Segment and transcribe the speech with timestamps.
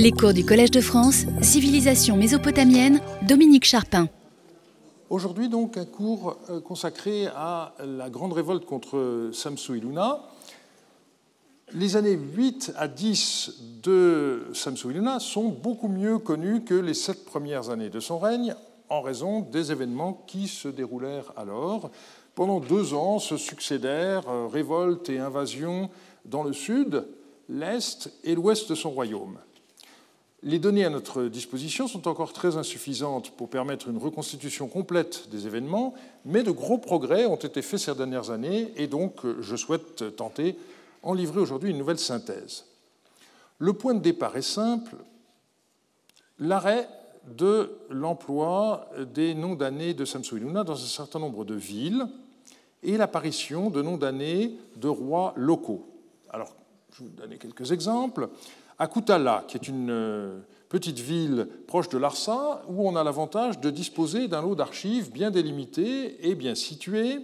[0.00, 4.06] Les cours du Collège de France, Civilisation mésopotamienne, Dominique Charpin.
[5.10, 10.20] Aujourd'hui donc un cours euh, consacré à la grande révolte contre Samsu Iluna.
[11.72, 17.24] Les années 8 à 10 de Samsu Iluna sont beaucoup mieux connues que les sept
[17.24, 18.54] premières années de son règne
[18.88, 21.90] en raison des événements qui se déroulèrent alors.
[22.36, 25.90] Pendant deux ans se succédèrent euh, révoltes et invasions
[26.24, 27.04] dans le sud,
[27.48, 29.38] l'est et l'ouest de son royaume.
[30.44, 35.48] Les données à notre disposition sont encore très insuffisantes pour permettre une reconstitution complète des
[35.48, 40.14] événements, mais de gros progrès ont été faits ces dernières années et donc je souhaite
[40.14, 40.56] tenter
[41.02, 42.66] en livrer aujourd'hui une nouvelle synthèse.
[43.58, 44.94] Le point de départ est simple,
[46.38, 46.88] l'arrêt
[47.36, 52.06] de l'emploi des noms d'années de Samsu-Iluna dans un certain nombre de villes
[52.84, 55.84] et l'apparition de noms d'années de rois locaux.
[56.30, 56.54] Alors,
[56.92, 58.28] je vais vous donner quelques exemples
[58.78, 63.60] à Koutala, qui est une euh, petite ville proche de Larsa, où on a l'avantage
[63.60, 67.18] de disposer d'un lot d'archives bien délimité et bien situé.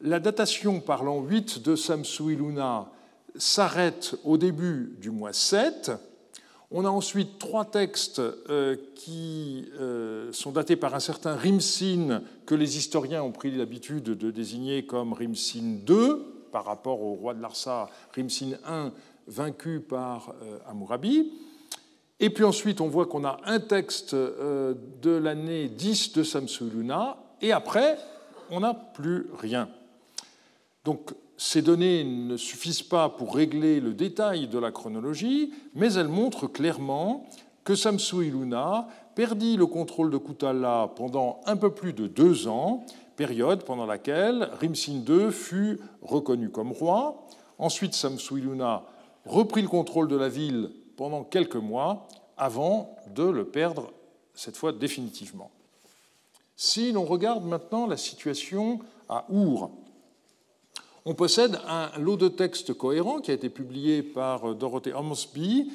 [0.00, 2.90] La datation par l'an 8 de Samsuiluna
[3.36, 5.92] s'arrête au début du mois 7.
[6.70, 12.54] On a ensuite trois textes euh, qui euh, sont datés par un certain Rimsin, que
[12.54, 16.16] les historiens ont pris l'habitude de désigner comme Rimsin II,
[16.50, 18.90] par rapport au roi de Larsa, Rimsin I,
[19.26, 21.32] vaincu par euh, Amourabi.
[22.18, 27.18] Et puis ensuite, on voit qu'on a un texte euh, de l'année 10 de Samsuluna,
[27.42, 27.98] et après,
[28.50, 29.68] on n'a plus rien.
[30.84, 36.08] Donc, ces données ne suffisent pas pour régler le détail de la chronologie, mais elles
[36.08, 37.26] montrent clairement
[37.64, 42.86] que Samsu Iluna perdit le contrôle de Kutala pendant un peu plus de deux ans,
[43.16, 47.26] période pendant laquelle Rimsin II fut reconnu comme roi.
[47.58, 48.84] Ensuite, Samsu Iluna
[49.26, 53.92] repris le contrôle de la ville pendant quelques mois avant de le perdre
[54.34, 55.50] cette fois définitivement.
[56.56, 59.70] Si l'on regarde maintenant la situation à Our,
[61.04, 65.70] on possède un lot de textes cohérents qui a été publié par Dorothée Ormsby.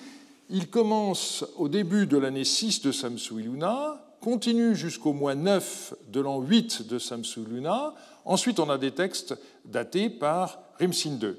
[0.49, 6.19] Il commence au début de l'année 6 de Samsu Iluna, continue jusqu'au mois 9 de
[6.19, 7.93] l'an 8 de Samsu Iluna.
[8.25, 11.35] Ensuite, on a des textes datés par Rimsin II.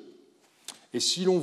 [0.95, 1.41] Et si l'on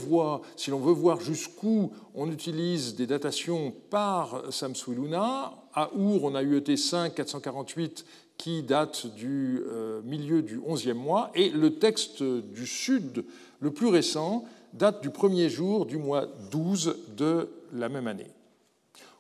[0.56, 6.76] si veut voir jusqu'où on utilise des datations par Samsu-Iluna, à Our, on a UET
[6.76, 8.06] 5 448
[8.38, 13.26] qui date du euh, milieu du 11e mois, et le texte du Sud,
[13.60, 18.32] le plus récent, date du premier jour du mois 12 de la même année.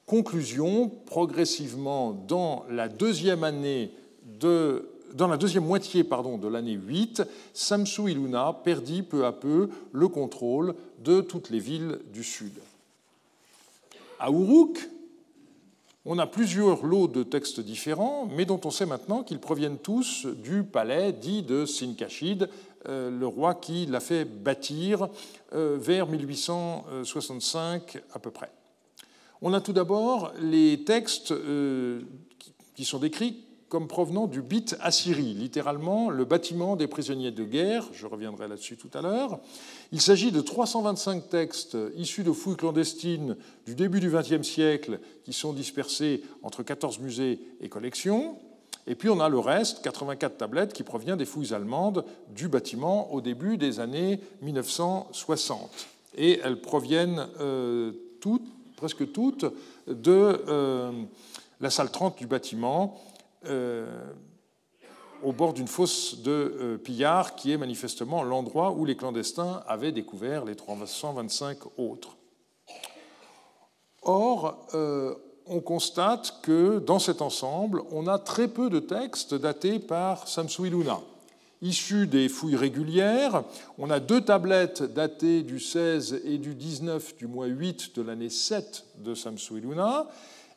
[0.05, 3.91] Conclusion, progressivement, dans la deuxième année
[4.39, 10.07] de dans la deuxième moitié de l'année 8, Samsu Iluna perdit peu à peu le
[10.07, 12.53] contrôle de toutes les villes du sud.
[14.19, 14.89] À Uruk,
[16.05, 20.25] on a plusieurs lots de textes différents, mais dont on sait maintenant qu'ils proviennent tous
[20.25, 22.49] du palais dit de Sinkashid,
[22.87, 25.09] euh, le roi qui l'a fait bâtir
[25.53, 28.49] euh, vers 1865 à peu près.
[29.41, 32.01] On a tout d'abord les textes euh,
[32.75, 37.87] qui sont décrits comme provenant du Bit Assyrie, littéralement le bâtiment des prisonniers de guerre,
[37.93, 39.39] je reviendrai là-dessus tout à l'heure.
[39.91, 43.37] Il s'agit de 325 textes issus de fouilles clandestines
[43.67, 48.37] du début du XXe siècle qui sont dispersés entre 14 musées et collections.
[48.87, 52.03] Et puis on a le reste, 84 tablettes, qui proviennent des fouilles allemandes
[52.35, 55.69] du bâtiment au début des années 1960.
[56.17, 58.47] Et elles proviennent euh, toutes,
[58.77, 59.45] presque toutes
[59.85, 60.91] de euh,
[61.61, 62.99] la salle 30 du bâtiment,
[63.45, 64.11] euh,
[65.23, 69.91] au bord d'une fosse de euh, pillards qui est manifestement l'endroit où les clandestins avaient
[69.91, 72.17] découvert les 325 autres.
[74.01, 75.13] Or, euh,
[75.45, 80.67] on constate que dans cet ensemble, on a très peu de textes datés par Samsu
[80.67, 80.99] Iluna.
[81.61, 83.43] Issus des fouilles régulières,
[83.77, 88.29] on a deux tablettes datées du 16 et du 19 du mois 8 de l'année
[88.29, 90.07] 7 de Samsu Iluna,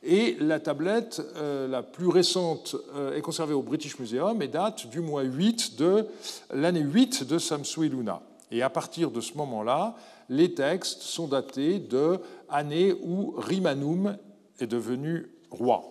[0.02, 4.88] et la tablette euh, la plus récente euh, est conservée au British Museum et date
[4.88, 6.06] du mois 8 de
[6.52, 8.20] l'année 8 de Samsui Luna.
[8.50, 9.94] Et à partir de ce moment-là,
[10.28, 12.18] les textes sont datés de
[12.50, 14.16] l'année où Rimanum
[14.58, 15.84] est devenu roi.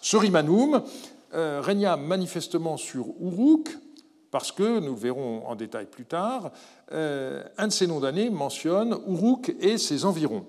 [0.00, 0.82] Ce Rimanum
[1.34, 3.70] euh, régna manifestement sur Uruk,
[4.30, 6.52] parce que, nous le verrons en détail plus tard,
[6.92, 10.46] un de ces noms d'années mentionne Uruk et ses environs.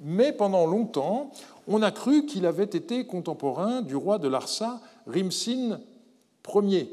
[0.00, 1.30] Mais pendant longtemps,
[1.68, 5.78] on a cru qu'il avait été contemporain du roi de Larsa, Rimsin
[6.54, 6.90] Ier,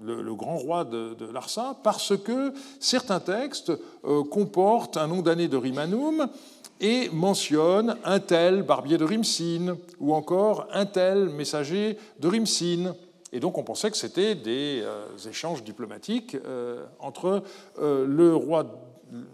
[0.00, 3.72] le, grand roi de, Larsa, parce que certains textes
[4.04, 6.28] euh, comportent un nom d'année de Rimanum
[6.80, 12.96] et mentionne un tel barbier de Rimsin ou encore un tel messager de Rimsin.
[13.32, 17.44] Et donc on pensait que c'était des euh, échanges diplomatiques euh, entre
[17.78, 18.66] le roi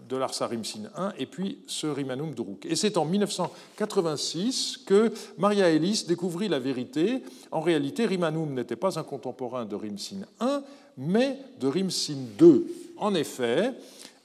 [0.09, 2.65] de Larsa Rimsin I et puis ce Rimanum Duruk.
[2.65, 7.23] Et c'est en 1986 que Maria Ellis découvrit la vérité.
[7.51, 10.59] En réalité, Rimanum n'était pas un contemporain de Rimsin I,
[10.97, 12.63] mais de Rimsin II.
[12.97, 13.73] En effet,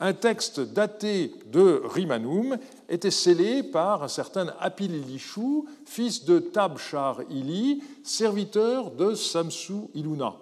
[0.00, 2.58] un texte daté de Rimanum
[2.88, 10.34] était scellé par un certain Apil Ilishu, fils de Tabshar Ili, serviteur de Samsu Iluna.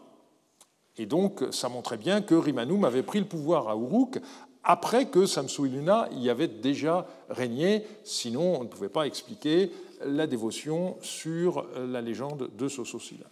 [0.97, 4.19] Et donc, ça montrait bien que Rimanum avait pris le pouvoir à Uruk
[4.65, 9.71] après que Samsu Iluna y avait déjà régné, sinon on ne pouvait pas expliquer
[10.05, 13.29] la dévotion sur la légende de Soso-Cylindre.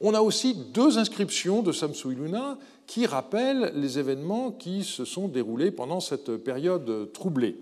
[0.00, 5.28] On a aussi deux inscriptions de Samsu Iluna qui rappellent les événements qui se sont
[5.28, 7.56] déroulés pendant cette période troublée.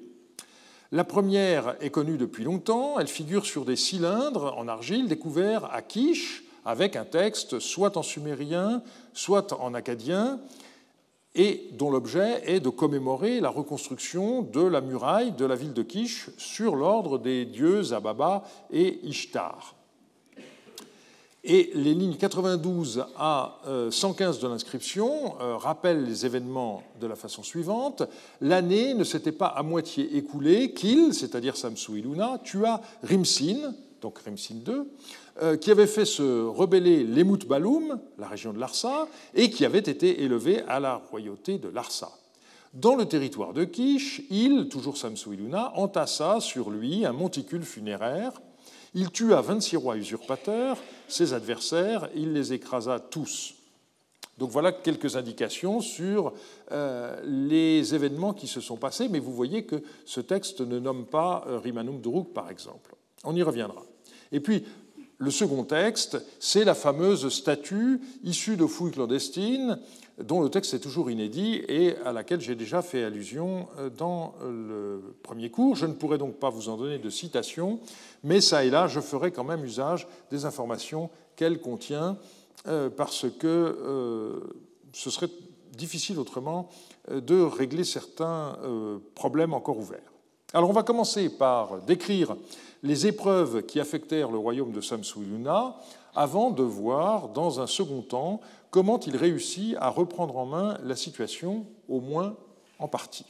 [0.92, 5.82] La première est connue depuis longtemps, elle figure sur des cylindres en argile découverts à
[5.82, 8.82] Kish avec un texte soit en sumérien,
[9.12, 10.40] soit en acadien,
[11.34, 15.82] et dont l'objet est de commémorer la reconstruction de la muraille de la ville de
[15.82, 19.74] Kish sur l'ordre des dieux Ababa et Ishtar.
[21.46, 23.60] Et les lignes 92 à
[23.90, 28.02] 115 euh, de l'inscription euh, rappellent les événements de la façon suivante.
[28.40, 34.54] L'année ne s'était pas à moitié écoulée qu'il, c'est-à-dire Samsu Iluna, tua Rimsin, donc Rimsin
[34.66, 34.84] II,
[35.60, 40.22] qui avait fait se rebeller l'Emut Baloum, la région de Larsa, et qui avait été
[40.22, 42.12] élevé à la royauté de Larsa.
[42.72, 48.32] Dans le territoire de Kish, il, toujours Samsu Iluna, entassa sur lui un monticule funéraire
[48.94, 50.78] il tua 26 rois usurpateurs,
[51.08, 53.54] ses adversaires, il les écrasa tous.
[54.38, 56.32] Donc voilà quelques indications sur
[56.72, 61.06] euh, les événements qui se sont passés, mais vous voyez que ce texte ne nomme
[61.06, 62.94] pas euh, Rimanum Duruk, par exemple.
[63.24, 63.82] On y reviendra.
[64.32, 64.64] Et puis,
[65.18, 69.78] le second texte, c'est la fameuse statue issue de fouilles clandestines
[70.18, 74.34] dont le texte est toujours inédit et à laquelle j'ai déjà fait allusion euh, dans
[74.42, 75.76] euh, le premier cours.
[75.76, 77.80] Je ne pourrai donc pas vous en donner de citation,
[78.22, 82.16] mais ça et là, je ferai quand même usage des informations qu'elle contient,
[82.68, 84.40] euh, parce que
[84.92, 85.30] ce serait
[85.72, 86.68] difficile autrement
[87.10, 88.56] de régler certains
[89.16, 90.13] problèmes encore ouverts.
[90.54, 92.36] Alors on va commencer par décrire
[92.84, 95.74] les épreuves qui affectèrent le royaume de Samsu-Iluna
[96.14, 98.40] avant de voir dans un second temps
[98.70, 102.36] comment il réussit à reprendre en main la situation, au moins
[102.78, 103.26] en partie.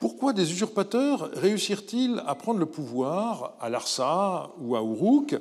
[0.00, 5.36] Pourquoi des usurpateurs réussirent-ils à prendre le pouvoir à Larsa ou à Uruk?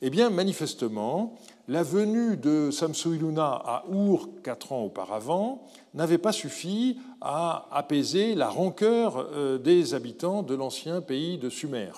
[0.00, 1.36] Eh bien, manifestement,
[1.68, 8.48] la venue de Samsu-Iluna à Ur quatre ans auparavant n'avait pas suffi à apaiser la
[8.48, 11.92] rancœur euh, des habitants de l'ancien pays de Sumer.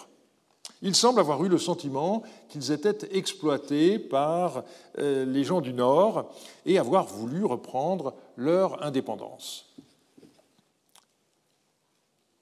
[0.82, 4.64] Il semble avoir eu le sentiment qu'ils étaient exploités par
[4.98, 6.30] euh, les gens du Nord
[6.66, 9.72] et avoir voulu reprendre leur indépendance.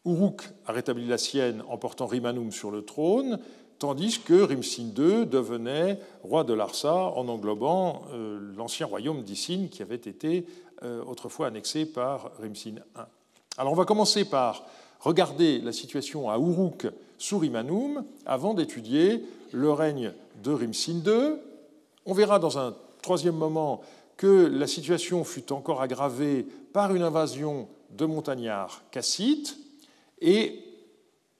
[0.04, 3.38] Uruk a rétabli la sienne en portant Rimanum sur le trône,
[3.82, 9.82] tandis que Rimsin II devenait roi de Larsa en englobant euh, l'ancien royaume d'Issine qui
[9.82, 10.46] avait été
[10.84, 13.00] euh, autrefois annexé par Rimsin I.
[13.58, 14.62] Alors on va commencer par
[15.00, 16.86] regarder la situation à Uruk
[17.18, 20.12] sous Rimanum avant d'étudier le règne
[20.44, 21.32] de Rimsin II.
[22.06, 23.80] On verra dans un troisième moment
[24.16, 29.58] que la situation fut encore aggravée par une invasion de montagnards cassites
[30.20, 30.71] et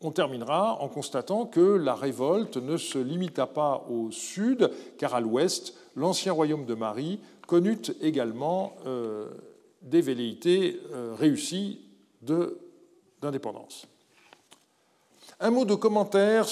[0.03, 5.21] on terminera en constatant que la révolte ne se limita pas au sud, car à
[5.21, 9.29] l'ouest, l'ancien royaume de Marie connut également euh,
[9.83, 11.81] des velléités euh, réussies
[13.21, 13.87] d'indépendance.
[15.41, 16.47] Un mot de commentaire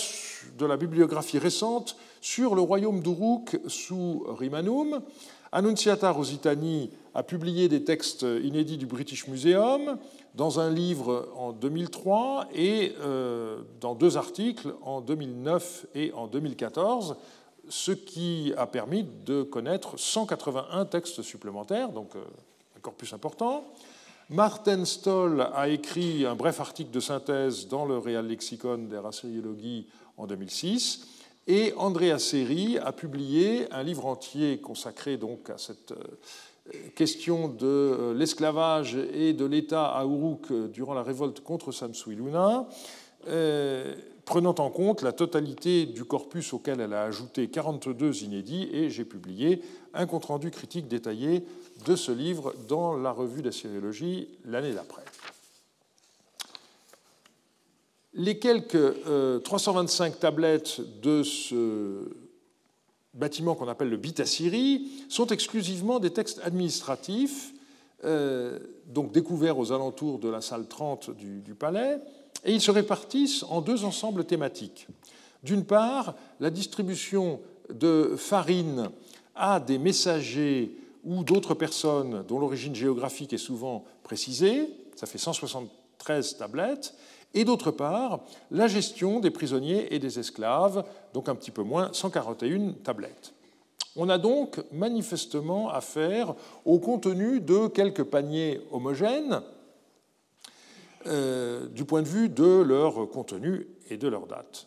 [0.58, 5.00] de la bibliographie récente sur le royaume d'Uruk sous Rimanum.
[5.52, 9.98] Annunziata Rositani a publié des textes inédits du British Museum
[10.34, 17.16] dans un livre en 2003 et euh, dans deux articles en 2009 et en 2014,
[17.68, 22.20] ce qui a permis de connaître 181 textes supplémentaires, donc euh,
[22.76, 23.64] un corpus important.
[24.28, 29.88] Martin Stoll a écrit un bref article de synthèse dans le Real Lexicon der Assyriologie
[30.16, 31.06] en 2006.
[31.48, 36.18] Et Andrea Seri a publié un livre entier consacré donc à cette euh,
[36.94, 42.68] question de euh, l'esclavage et de l'État à Uruk durant la révolte contre Samsu Iluna,
[43.28, 48.90] euh, prenant en compte la totalité du corpus auquel elle a ajouté 42 inédits, et
[48.90, 49.62] j'ai publié
[49.94, 51.44] un compte-rendu critique détaillé
[51.86, 55.02] de ce livre dans la revue d'Assyriologie l'année d'après.
[58.14, 58.94] Les quelques
[59.44, 62.08] 325 tablettes de ce
[63.14, 67.52] bâtiment qu'on appelle le Bit Assyrie sont exclusivement des textes administratifs,
[68.86, 71.98] donc découverts aux alentours de la salle 30 du palais,
[72.44, 74.86] et ils se répartissent en deux ensembles thématiques.
[75.42, 77.40] D'une part, la distribution
[77.72, 78.90] de farine
[79.34, 86.36] à des messagers ou d'autres personnes dont l'origine géographique est souvent précisée, ça fait 173
[86.36, 86.94] tablettes,
[87.34, 88.20] et d'autre part,
[88.50, 90.84] la gestion des prisonniers et des esclaves,
[91.14, 93.32] donc un petit peu moins, 141 tablettes.
[93.96, 96.34] On a donc manifestement affaire
[96.64, 99.42] au contenu de quelques paniers homogènes,
[101.06, 104.66] euh, du point de vue de leur contenu et de leur date.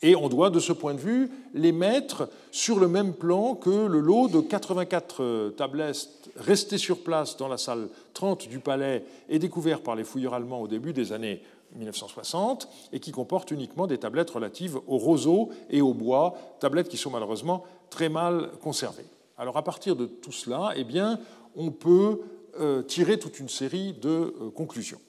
[0.00, 3.86] Et on doit, de ce point de vue, les mettre sur le même plan que
[3.86, 9.40] le lot de 84 tablettes restées sur place dans la salle 30 du palais et
[9.40, 11.42] découvert par les fouilleurs allemands au début des années
[11.74, 16.96] 1960 et qui comporte uniquement des tablettes relatives au roseau et au bois, tablettes qui
[16.96, 19.06] sont malheureusement très mal conservées.
[19.36, 21.20] Alors à partir de tout cela, eh bien,
[21.56, 22.20] on peut
[22.58, 25.00] euh, tirer toute une série de euh, conclusions.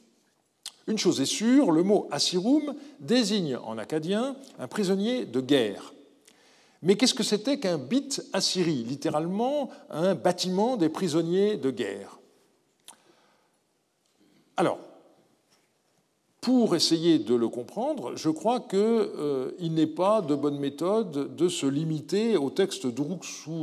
[0.88, 5.94] Une chose est sûre, le mot Asirum désigne en acadien un prisonnier de guerre.
[6.82, 8.84] Mais qu'est-ce que c'était qu'un bit Assyrie?
[8.84, 12.20] Littéralement, un bâtiment des prisonniers de guerre.
[14.58, 14.80] Alors,
[16.42, 21.50] pour essayer de le comprendre, je crois qu'il euh, n'est pas de bonne méthode de
[21.50, 22.88] se limiter au texte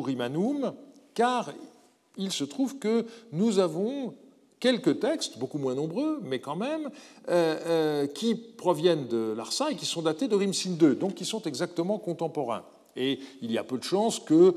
[0.04, 0.72] Rimanum,
[1.14, 1.52] car
[2.18, 4.14] il se trouve que nous avons
[4.60, 6.90] quelques textes, beaucoup moins nombreux, mais quand même,
[7.28, 11.24] euh, euh, qui proviennent de Larsa et qui sont datés de Rimsin II, donc qui
[11.24, 12.64] sont exactement contemporains.
[12.94, 14.54] Et il y a peu de chances que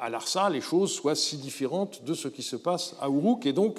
[0.00, 3.44] à Larsa les choses soient si différentes de ce qui se passe à Uruk.
[3.44, 3.78] Et donc,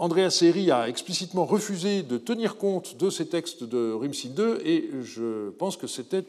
[0.00, 4.88] Andrea Seri a explicitement refusé de tenir compte de ces textes de Rimsin II, et
[5.02, 6.24] je pense que c'était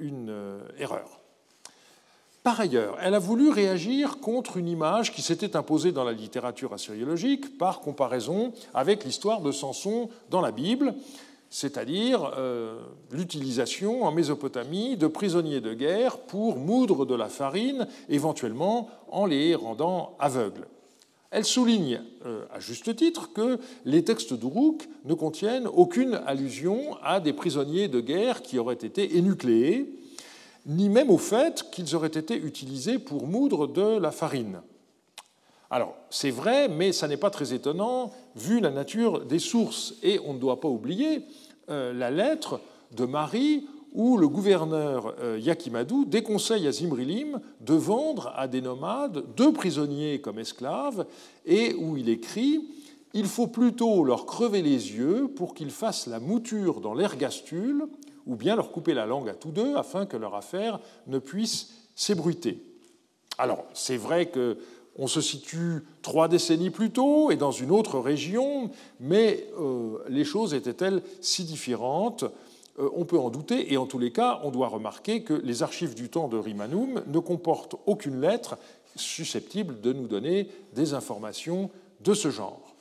[0.00, 0.34] une
[0.78, 1.20] erreur.
[2.42, 6.72] Par ailleurs, elle a voulu réagir contre une image qui s'était imposée dans la littérature
[6.72, 10.94] assyriologique par comparaison avec l'histoire de Samson dans la Bible,
[11.50, 12.80] c'est-à-dire euh,
[13.12, 19.54] l'utilisation en Mésopotamie de prisonniers de guerre pour moudre de la farine, éventuellement en les
[19.54, 20.66] rendant aveugles.
[21.34, 27.18] Elle souligne euh, à juste titre que les textes d'Uruk ne contiennent aucune allusion à
[27.18, 29.98] des prisonniers de guerre qui auraient été énucléés,
[30.64, 34.60] ni même au fait qu'ils auraient été utilisés pour moudre de la farine.
[35.70, 39.94] Alors, c'est vrai, mais ça n'est pas très étonnant vu la nature des sources.
[40.04, 41.22] Et on ne doit pas oublier
[41.68, 42.60] euh, la lettre
[42.92, 49.24] de Marie où le gouverneur euh, Yakimadou déconseille à Zimrilim de vendre à des nomades
[49.36, 51.06] deux prisonniers comme esclaves
[51.46, 52.68] et où il écrit
[53.14, 57.86] Il faut plutôt leur crever les yeux pour qu'ils fassent la mouture dans l'ergastule
[58.26, 61.70] ou bien leur couper la langue à tous deux afin que leur affaire ne puisse
[61.94, 62.62] s'ébruiter.
[63.38, 64.58] Alors, c'est vrai que
[64.96, 68.70] on se situe trois décennies plus tôt et dans une autre région,
[69.00, 72.24] mais euh, les choses étaient-elles si différentes?
[72.76, 75.94] On peut en douter, et en tous les cas, on doit remarquer que les archives
[75.94, 78.58] du temps de Rimanum ne comportent aucune lettre
[78.96, 82.74] susceptible de nous donner des informations de ce genre.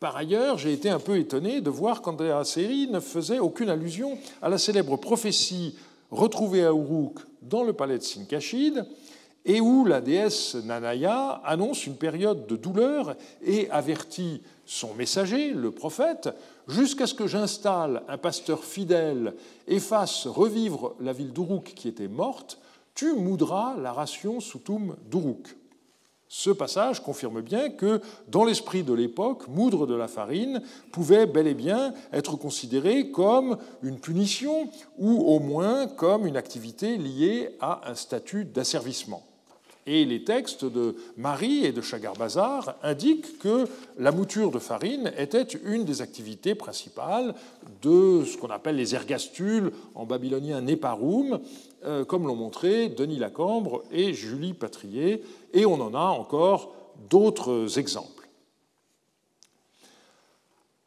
[0.00, 4.18] Par ailleurs, j'ai été un peu étonné de voir qu'Andrea Seri ne faisait aucune allusion
[4.40, 5.76] à la célèbre prophétie
[6.10, 8.84] retrouvée à Uruk dans le palais de Sinkashid,
[9.44, 15.70] et où la déesse Nanaya annonce une période de douleur et avertit son messager, le
[15.70, 16.30] prophète,
[16.68, 19.34] jusqu'à ce que j'installe un pasteur fidèle
[19.66, 22.58] et fasse revivre la ville d'Uruk qui était morte,
[22.94, 25.56] tu moudras la ration Soutoum d'Uruk.
[26.34, 31.46] Ce passage confirme bien que, dans l'esprit de l'époque, moudre de la farine pouvait bel
[31.46, 37.90] et bien être considéré comme une punition ou au moins comme une activité liée à
[37.90, 39.26] un statut d'asservissement.
[39.86, 43.66] Et les textes de Marie et de Chagar-Bazar indiquent que
[43.98, 47.34] la mouture de farine était une des activités principales
[47.82, 51.40] de ce qu'on appelle les ergastules, en babylonien Neparum,
[51.84, 55.22] euh, comme l'ont montré Denis Lacambre et Julie Patrier,
[55.52, 56.74] et on en a encore
[57.10, 58.21] d'autres exemples.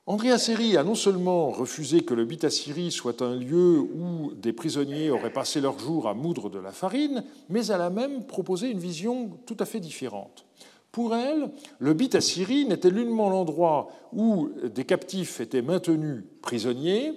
[0.07, 5.09] Andrea Seri a non seulement refusé que le Bit-Assyrie soit un lieu où des prisonniers
[5.09, 8.77] auraient passé leur jour à moudre de la farine, mais elle a même proposé une
[8.77, 10.45] vision tout à fait différente.
[10.91, 17.13] Pour elle, le Bit-Assyrie n'était l'unement l'endroit où des captifs étaient maintenus prisonniers,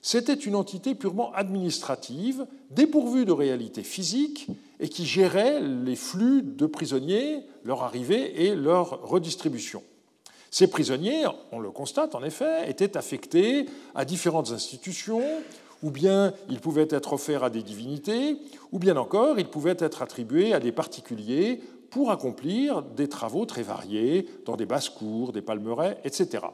[0.00, 4.46] c'était une entité purement administrative, dépourvue de réalité physique,
[4.80, 9.82] et qui gérait les flux de prisonniers, leur arrivée et leur redistribution.
[10.50, 15.22] Ces prisonniers, on le constate en effet, étaient affectés à différentes institutions,
[15.82, 18.36] ou bien ils pouvaient être offerts à des divinités,
[18.72, 23.62] ou bien encore ils pouvaient être attribués à des particuliers pour accomplir des travaux très
[23.62, 26.44] variés dans des basses-cours, des palmeraies, etc.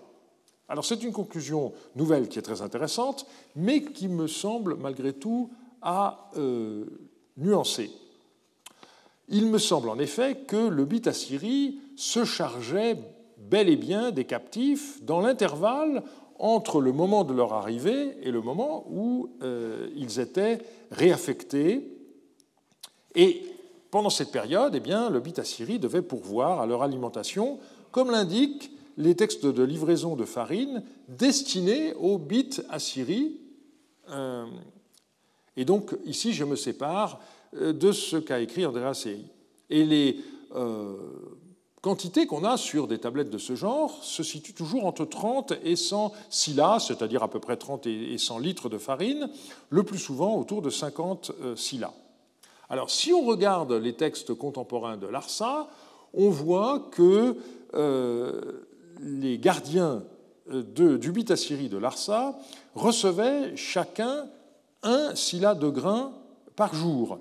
[0.69, 5.51] Alors c'est une conclusion nouvelle qui est très intéressante, mais qui me semble malgré tout
[5.81, 6.85] à euh,
[7.37, 7.91] nuancer.
[9.29, 12.97] Il me semble en effet que le Bit Assyrie se chargeait
[13.49, 16.03] bel et bien des captifs dans l'intervalle
[16.39, 20.59] entre le moment de leur arrivée et le moment où euh, ils étaient
[20.91, 21.89] réaffectés.
[23.15, 23.43] Et
[23.91, 27.59] pendant cette période, eh bien, le Bit Assyrie devait pourvoir à leur alimentation,
[27.91, 33.41] comme l'indiquent les textes de livraison de farine destinés au Bit Assyrie.
[34.11, 34.45] Euh,
[35.57, 37.21] et donc, ici, je me sépare
[37.55, 39.21] euh, de ce qu'a écrit Andrea Sei.
[39.71, 40.21] Et les
[41.87, 45.77] quantité qu'on a sur des tablettes de ce genre se situe toujours entre 30 et
[45.77, 49.31] 100 silas, c'est-à-dire à peu près 30 et 100 litres de farine,
[49.71, 51.93] le plus souvent autour de 50 euh, silas.
[52.69, 55.69] Alors si on regarde les textes contemporains de Larsa,
[56.13, 57.37] on voit que
[57.75, 58.67] euh,
[59.01, 60.03] les gardiens
[60.51, 62.37] euh, du Assyrie de Larsa
[62.75, 64.27] recevaient chacun
[64.83, 66.11] un silas de grain
[66.57, 67.21] par jour.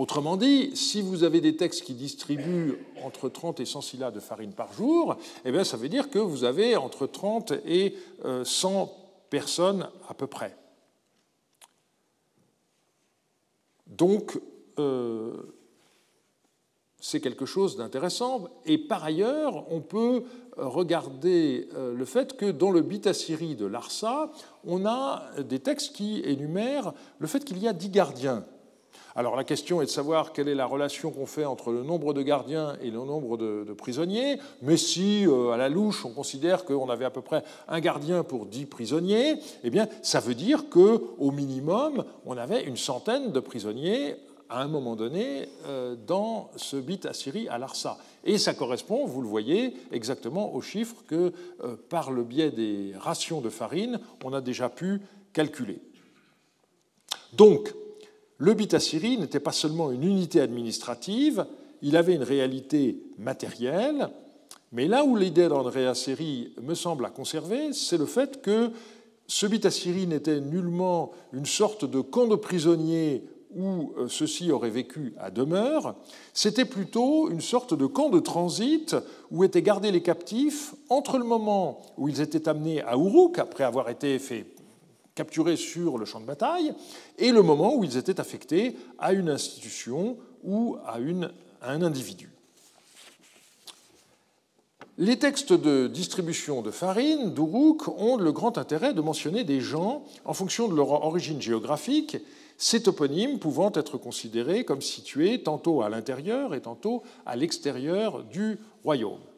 [0.00, 4.18] Autrement dit, si vous avez des textes qui distribuent entre 30 et 100 silas de
[4.18, 7.94] farine par jour, eh ça veut dire que vous avez entre 30 et
[8.42, 8.86] 100 euh,
[9.28, 10.56] personnes à peu près.
[13.88, 14.40] Donc,
[14.78, 15.34] euh,
[16.98, 18.48] c'est quelque chose d'intéressant.
[18.64, 20.22] Et par ailleurs, on peut
[20.56, 24.32] regarder euh, le fait que dans le Assyrie de Larsa,
[24.64, 28.46] on a des textes qui énumèrent le fait qu'il y a dix gardiens
[29.16, 32.14] alors la question est de savoir quelle est la relation qu'on fait entre le nombre
[32.14, 36.64] de gardiens et le nombre de, prisonniers, mais si euh, à la louche on considère
[36.64, 40.68] qu'on avait à peu près un gardien pour dix prisonniers, eh bien ça veut dire
[40.68, 44.16] qu'au minimum on avait une centaine de prisonniers
[44.50, 47.98] à un moment donné euh, dans ce bit Assyrie à Larsa.
[48.24, 52.92] Et ça correspond, vous le voyez, exactement aux chiffres que, euh, par le biais des
[52.98, 55.00] rations de farine, on a déjà pu
[55.32, 55.80] calculer.
[57.32, 57.72] Donc,
[58.40, 61.44] le Assyrie n'était pas seulement une unité administrative,
[61.82, 64.08] il avait une réalité matérielle,
[64.72, 68.70] mais là où l'idée d'Andrea Seri me semble à conserver, c'est le fait que
[69.26, 73.24] ce Assyrie n'était nullement une sorte de camp de prisonniers
[73.54, 75.96] où euh, ceux-ci auraient vécu à demeure,
[76.32, 78.96] c'était plutôt une sorte de camp de transit
[79.30, 83.64] où étaient gardés les captifs entre le moment où ils étaient amenés à Uruk, après
[83.64, 84.46] avoir été faits
[85.14, 86.72] capturés sur le champ de bataille,
[87.18, 90.98] et le moment où ils étaient affectés à une institution ou à,
[91.62, 92.30] un individu.
[94.98, 100.04] Les textes de distribution de farine d'Uruk ont le grand intérêt de mentionner des gens
[100.26, 102.18] en fonction de leur origine géographique,
[102.58, 108.58] ces toponymes pouvant être considérés comme situés tantôt à l'intérieur et tantôt à l'extérieur du
[108.84, 109.29] royaume.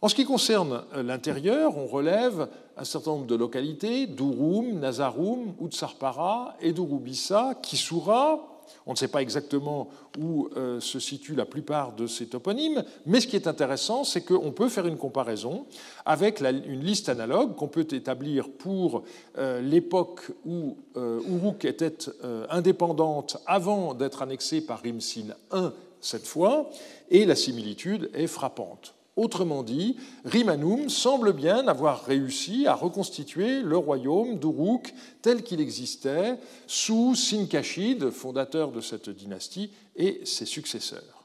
[0.00, 5.54] En ce qui concerne euh, l'intérieur, on relève un certain nombre de localités, Durum, Nazarum,
[5.60, 8.54] Utsarpara, Edurubissa, Kisura.
[8.86, 9.88] On ne sait pas exactement
[10.20, 14.20] où euh, se situent la plupart de ces toponymes, mais ce qui est intéressant, c'est
[14.20, 15.66] qu'on peut faire une comparaison
[16.04, 19.02] avec une liste analogue qu'on peut établir pour
[19.38, 22.10] euh, l'époque où Uruk était
[22.50, 25.68] indépendante avant d'être annexée par Rimsin I
[26.00, 26.70] cette fois,
[27.10, 28.94] et la similitude est frappante.
[29.18, 36.38] Autrement dit, Rimanum semble bien avoir réussi à reconstituer le royaume d'Uruk tel qu'il existait
[36.68, 41.24] sous Sinkashid, fondateur de cette dynastie, et ses successeurs.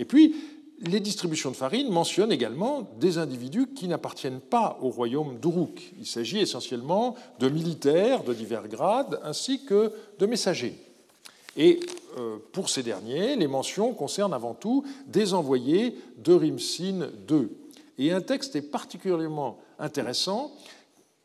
[0.00, 0.34] Et puis,
[0.80, 5.94] les distributions de farine mentionnent également des individus qui n'appartiennent pas au royaume d'Uruk.
[6.00, 10.85] Il s'agit essentiellement de militaires de divers grades ainsi que de messagers.
[11.56, 11.80] Et
[12.18, 17.48] euh, pour ces derniers, les mentions concernent avant tout des envoyés de Rimsin II.
[17.98, 20.52] Et un texte est particulièrement intéressant.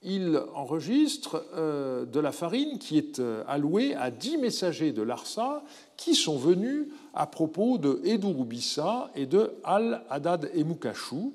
[0.03, 5.63] Il enregistre euh, de la farine qui est euh, allouée à dix messagers de Larsa
[5.97, 11.33] qui sont venus à propos de Edurubissa et de Al-Haddad Emukashu.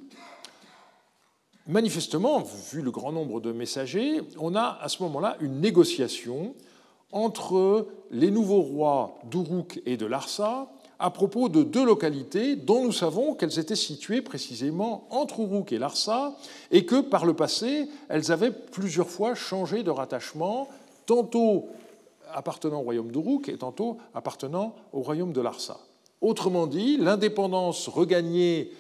[1.69, 6.55] Manifestement, vu le grand nombre de messagers, on a à ce moment-là une négociation
[7.13, 12.93] entre les nouveaux rois d'Uruk et de Larsa à propos de deux localités dont nous
[12.93, 16.37] savons qu'elles étaient situées précisément entre Uruk et Larsa
[16.71, 20.69] et que par le passé, elles avaient plusieurs fois changé de rattachement,
[21.05, 21.67] tantôt
[22.33, 25.79] appartenant au royaume d'Uruk et tantôt appartenant au royaume de Larsa.
[26.23, 28.73] Autrement dit, l'indépendance regagnée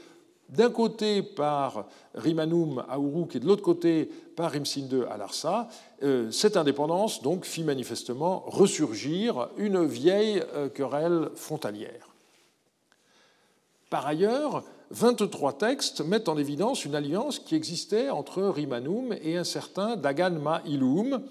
[0.48, 5.68] d'un côté par Rimanum à Uruk et de l'autre côté par Rimsin II à Larsa,
[6.02, 12.09] euh, cette indépendance donc fit manifestement ressurgir une vieille euh, querelle frontalière.
[13.90, 19.44] Par ailleurs, 23 textes mettent en évidence une alliance qui existait entre Rimanum et un
[19.44, 21.22] certain Dagan Ma-Ilum,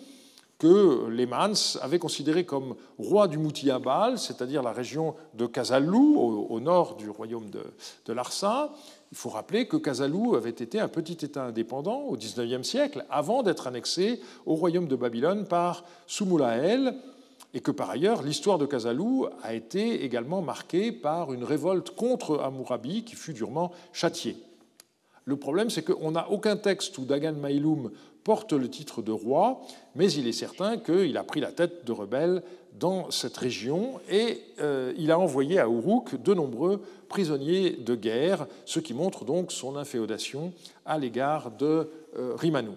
[0.57, 6.17] que les Mans avaient considéré comme roi du Moutiabal, c'est-à-dire la région de Casalou,
[6.49, 8.71] au, nord du royaume de, Larsa.
[9.15, 13.43] Il faut rappeler que Casalou avait été un petit État indépendant au XIXe siècle, avant
[13.43, 16.97] d'être annexé au royaume de Babylone par Soumulael,
[17.53, 22.41] et que par ailleurs l'histoire de Casalou a été également marquée par une révolte contre
[22.41, 24.35] Hammurabi qui fut durement châtiée.
[25.23, 27.91] Le problème, c'est qu'on n'a aucun texte où Dagan Maïloum
[28.25, 29.61] porte le titre de roi,
[29.95, 32.43] mais il est certain qu'il a pris la tête de rebelles
[32.79, 38.47] dans cette région et euh, il a envoyé à Uruk de nombreux prisonniers de guerre,
[38.65, 40.53] ce qui montre donc son inféodation
[40.85, 42.75] à l'égard de euh, Rimanum.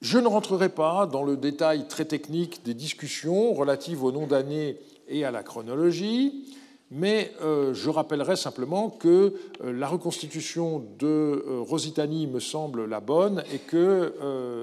[0.00, 4.78] Je ne rentrerai pas dans le détail très technique des discussions relatives au nom d'année
[5.08, 6.54] et à la chronologie
[6.90, 13.00] mais euh, je rappellerai simplement que euh, la reconstitution de euh, Rositani me semble la
[13.00, 14.14] bonne et que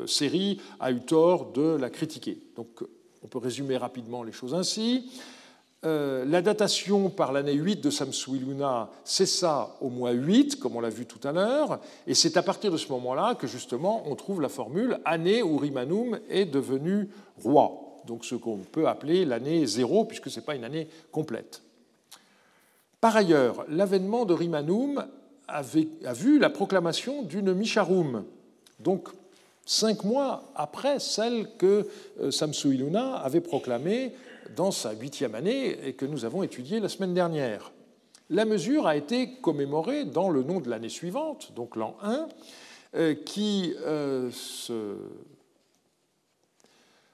[0.08, 2.38] Seri a eu tort de la critiquer.
[2.56, 2.84] Donc
[3.24, 5.12] on peut résumer rapidement les choses ainsi.
[5.84, 11.06] la datation par l'année 8 de Samsuiluna cessa au mois 8, comme on l'a vu
[11.06, 14.50] tout à l'heure, et c'est à partir de ce moment-là que justement on trouve la
[14.50, 17.10] formule année où Rimanum est devenu
[17.44, 17.72] roi,
[18.06, 21.62] donc ce qu'on peut appeler l'année 0, puisque ce n'est pas une année complète.
[23.02, 25.06] Par ailleurs, l'avènement de Rimanum
[25.48, 28.24] a vu la proclamation d'une Misharum,
[28.80, 29.10] donc
[29.66, 31.88] cinq mois après celle que
[32.22, 34.14] euh, Samsu Iluna avait proclamée
[34.56, 37.72] dans sa huitième année et que nous avons étudiée la semaine dernière.
[38.30, 42.28] La mesure a été commémorée dans le nom de l'année suivante, donc l'an 1,
[42.96, 44.96] euh, qui euh, se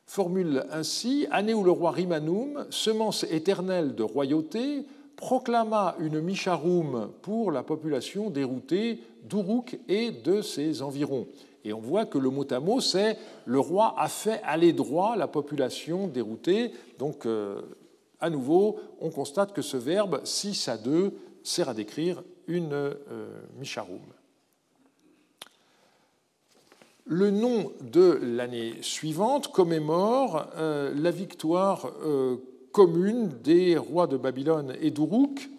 [0.05, 4.85] formule ainsi Année où le roi Rimanum, semence éternelle de royauté,
[5.17, 11.27] proclama une Misharum pour la population déroutée d'Uruk et de ses environs.
[11.65, 15.27] Et on voit que le mot à c'est le roi a fait aller droit la
[15.27, 16.71] population déroutée.
[16.97, 17.61] Donc, euh,
[18.21, 23.41] à nouveau, on constate que ce verbe 6 à 2 sert à décrire une euh.
[27.05, 31.91] Le nom de l'année suivante commémore euh, la victoire
[32.77, 35.49] commune des rois de Babylone et d'Uruk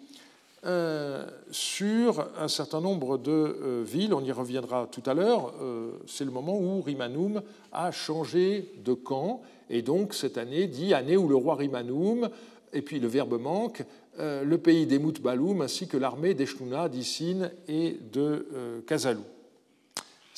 [0.65, 4.13] euh, sur un certain nombre de euh, villes.
[4.13, 5.53] On y reviendra tout à l'heure.
[5.61, 7.41] Euh, c'est le moment où Rimanum
[7.73, 9.41] a changé de camp.
[9.69, 12.29] Et donc, cette année dit année où le roi Rimanum,
[12.71, 13.83] et puis le verbe manque,
[14.17, 19.23] le pays des Baloum ainsi que l'armée d'Eshnuna, d'Issine et de Kazalou.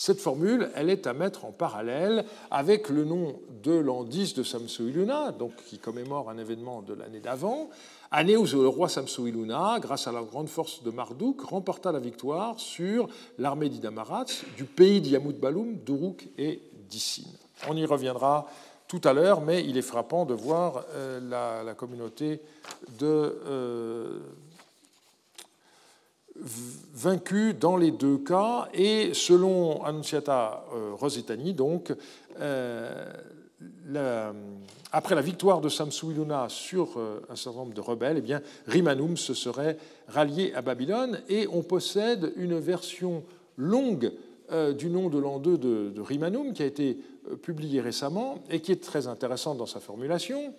[0.03, 4.41] Cette formule, elle est à mettre en parallèle avec le nom de l'an 10 de
[4.41, 7.69] Samsu-Iluna, donc qui commémore un événement de l'année d'avant,
[8.09, 12.59] année où le roi Samsu-Iluna, grâce à la grande force de Marduk, remporta la victoire
[12.59, 14.25] sur l'armée d'Idamarat
[14.57, 17.37] du pays d'Yamut Baloum, d'Uruk et d'Issine.
[17.69, 18.47] On y reviendra
[18.87, 22.41] tout à l'heure, mais il est frappant de voir euh, la, communauté
[22.97, 23.05] de.
[23.45, 24.17] Euh,
[26.93, 31.93] vaincu dans les deux cas, et selon Annunciata euh, Rosetani, donc,
[32.39, 33.13] euh,
[34.91, 39.17] après la victoire de Samsu-Iluna sur euh, un certain nombre de rebelles, eh bien, Rimanum
[39.17, 39.77] se serait
[40.07, 43.23] rallié à Babylone, et on possède une version
[43.57, 44.11] longue
[44.77, 46.97] du nom de l'an 2 de, de, Rimanum, qui a été
[47.41, 50.53] publiée récemment, et qui est très intéressante dans sa formulation.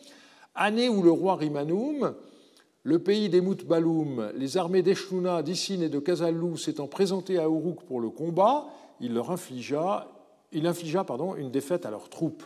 [0.55, 2.15] Année où le roi Rimanum
[2.85, 7.83] le pays des Moutbaloum, les armées d'Eshluna, d'Issine et de Kazalou s'étant présentées à Uruk
[7.83, 8.67] pour le combat,
[9.01, 10.09] il leur infligea,
[10.53, 12.43] il infligea pardon, une défaite à leurs troupes.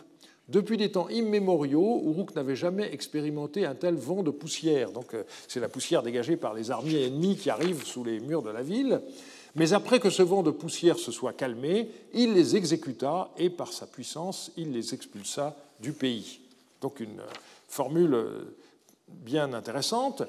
[0.47, 4.91] Depuis des temps immémoriaux, Uruk n'avait jamais expérimenté un tel vent de poussière.
[4.91, 8.43] Donc, euh, c'est la poussière dégagée par les armées ennemies qui arrivent sous les murs
[8.43, 9.01] de la ville.
[9.55, 13.73] Mais après que ce vent de poussière se soit calmé, il les exécuta et par
[13.73, 16.39] sa puissance, il les expulsa du pays.
[16.79, 17.33] Donc, une euh,
[17.67, 18.55] formule euh,
[19.07, 20.23] bien intéressante.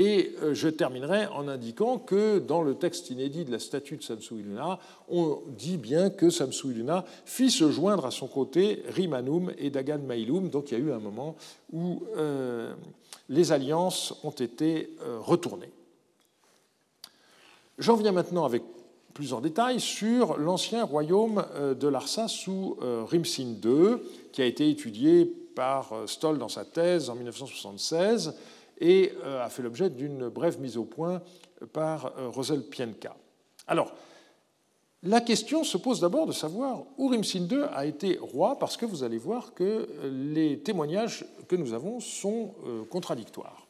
[0.00, 4.02] Et euh, je terminerai en indiquant que dans le texte inédit de la statue de
[4.02, 4.78] Samsu Iluna,
[5.10, 9.98] on dit bien que Samsu Iluna fit se joindre à son côté Rimanum et Dagan
[9.98, 10.48] Mailum.
[10.48, 11.36] Donc il y a eu un moment
[11.70, 12.72] où euh,
[13.28, 15.72] les alliances ont été euh, retournées.
[17.78, 18.62] J'en viens maintenant avec
[19.12, 21.44] plus en détail sur l'ancien royaume
[21.78, 23.96] de Larsa sous Rimsin II,
[24.32, 28.34] qui a été étudié par euh, Stoll dans sa thèse en 1976
[28.82, 31.20] et a fait l'objet d'une brève mise au point
[31.74, 33.14] par Rosel Pienka.
[33.66, 33.92] Alors,
[35.02, 38.86] la question se pose d'abord de savoir où Rimsin II a été roi, parce que
[38.86, 42.54] vous allez voir que les témoignages que nous avons sont
[42.88, 43.66] contradictoires.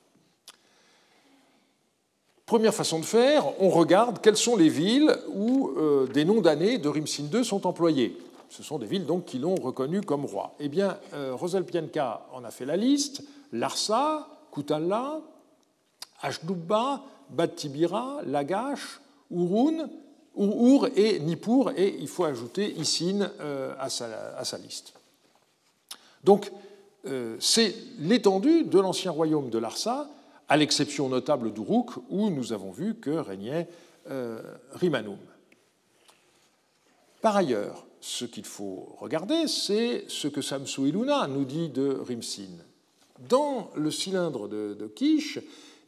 [2.51, 6.79] Première façon de faire, on regarde quelles sont les villes où euh, des noms d'années
[6.79, 8.19] de Rimsin II sont employés.
[8.51, 10.55] Ce sont des villes donc qui l'ont reconnu comme roi.
[10.61, 13.23] Eh bien, euh, Rosel Pienka en a fait la liste.
[13.53, 15.21] Larsa, Koutalla,
[16.21, 19.89] Ashdubba, Bad Tibira, Lagash, Urun,
[20.37, 24.93] Ur et Nippur, et il faut ajouter Isin euh, à, sa, liste.
[26.23, 26.53] Donc,
[27.39, 30.07] c'est l'étendue de l'ancien royaume de Larsa
[30.51, 33.69] à l'exception notable d'Uruk, où nous avons vu que régnait
[34.11, 35.17] euh, Rimanum.
[37.23, 42.49] Par ailleurs, ce qu'il faut regarder, c'est ce que Samsu Iluna nous dit de Rimsin.
[43.29, 45.39] Dans le cylindre de, de Kish,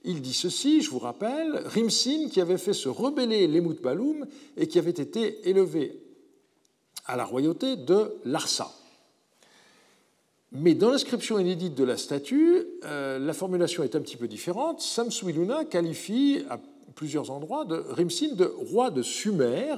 [0.04, 4.66] il dit ceci, je vous rappelle, Rimsin qui avait fait se rebeller l'Emut Baloum et
[4.66, 5.98] qui avait été élevé
[7.06, 8.72] à la royauté de Larsa.
[10.52, 14.80] Mais dans l'inscription inédite de la statue, euh, la formulation est un petit peu différente.
[14.82, 16.60] Samsuiluna qualifie à
[16.94, 19.76] plusieurs endroits de Rimsin de roi de Sumer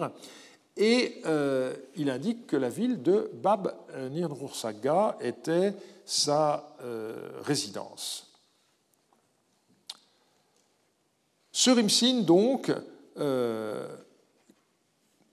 [0.76, 3.74] et euh, il indique que la ville de Bab
[4.10, 8.32] Nirnursaga était sa euh, résidence.
[11.52, 12.72] Ce Rimsin, donc,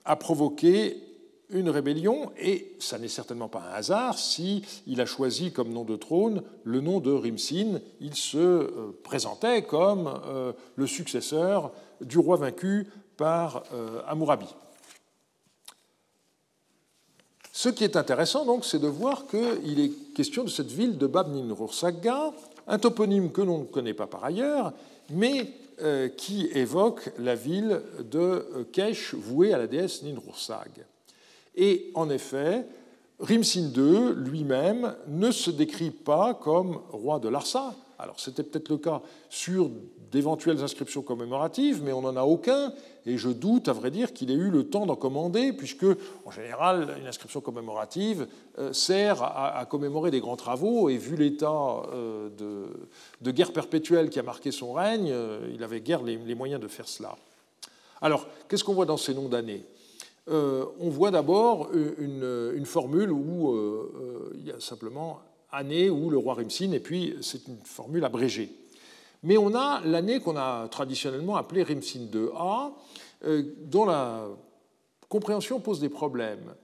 [0.06, 1.12] a provoqué
[1.52, 5.84] une rébellion, et ça n'est certainement pas un hasard si il a choisi comme nom
[5.84, 7.80] de trône le nom de Rimsin.
[8.00, 14.48] Il se euh, présentait comme euh, le successeur du roi vaincu par euh, Amurabi.
[17.52, 21.08] Ce qui est intéressant, donc, c'est de voir qu'il est question de cette ville de
[21.08, 22.32] Bab Ninrursaga,
[22.68, 24.74] un toponyme que l'on ne connaît pas par ailleurs,
[25.10, 25.52] mais
[26.16, 30.70] qui évoque la ville de Kesh vouée à la déesse Ninrursag.
[31.56, 32.66] Et en effet,
[33.20, 37.74] Rimsin II lui-même ne se décrit pas comme roi de Larsa.
[37.98, 39.70] Alors c'était peut-être le cas sur
[40.12, 42.74] d'éventuelles inscriptions commémoratives, mais on n'en a aucun,
[43.06, 45.86] et je doute, à vrai dire, qu'il ait eu le temps d'en commander, puisque,
[46.26, 48.28] en général, une inscription commémorative
[48.60, 52.30] euh, sert à, commémorer des grands travaux, et vu l'état euh,
[53.22, 56.68] de, guerre perpétuelle qui a marqué son règne, euh, il avait guère les, moyens de
[56.68, 57.18] faire cela.
[58.02, 59.64] Alors, qu'est-ce qu'on voit dans ces noms d'années?
[60.28, 63.54] On voit d'abord une, formule où
[64.34, 65.20] il y a simplement
[65.52, 68.50] année où le roi Rimsin, et puis c'est une formule abrégée.
[69.24, 72.72] Mais on a l'année qu'on a traditionnellement appelée Rimsin 2a,
[73.66, 74.28] dont la
[75.10, 76.56] compréhension pose des problèmes.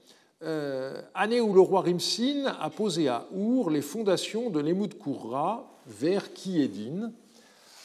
[1.14, 6.34] année où le roi Rimsin a posé à Our les fondations de l'Emoud Kourra vers
[6.34, 7.12] Kiedin.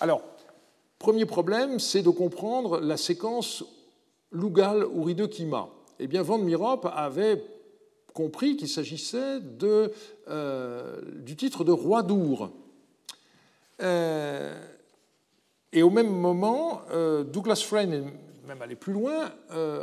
[0.00, 0.22] Alors,
[0.98, 3.64] premier problème, c'est de comprendre la séquence
[4.32, 5.68] Lugal Urido Kima.
[5.98, 7.44] Eh bien, Van Mirop avait
[8.12, 9.38] compris qu'il s'agissait
[10.28, 12.50] euh, du titre de roi d'Our.
[13.82, 14.54] Euh,
[15.72, 18.04] et au même moment, euh, Douglas Frayne est
[18.46, 19.30] même allé plus loin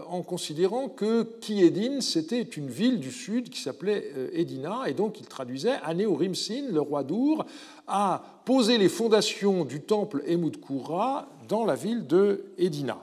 [0.10, 5.28] en considérant que Kiedin, c'était une ville du sud qui s'appelait Edina, et donc il
[5.28, 7.46] traduisait Anéorimsin, le roi d'Our,
[7.88, 13.02] a posé les fondations du temple Emudkura dans la ville de Edina.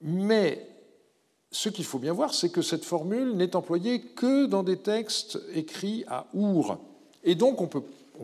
[0.00, 0.66] Mais
[1.50, 5.38] ce qu'il faut bien voir, c'est que cette formule n'est employée que dans des textes
[5.52, 6.78] écrits à Our.
[7.24, 7.68] Et donc on,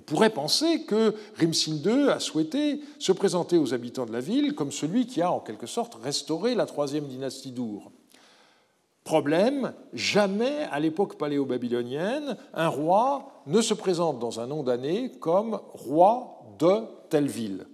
[0.01, 4.73] pourrait penser que Rimsin II a souhaité se présenter aux habitants de la ville comme
[4.73, 7.91] celui qui a en quelque sorte restauré la troisième dynastie d'Our.
[9.07, 15.61] Problème, jamais à l'époque paléo-babylonienne, un roi ne se présente dans un nom d'année comme
[15.75, 17.67] roi de telle ville.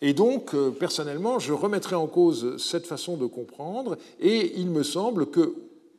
[0.00, 4.82] Et donc, euh, personnellement, je remettrai en cause cette façon de comprendre, et il me
[4.82, 5.54] semble que,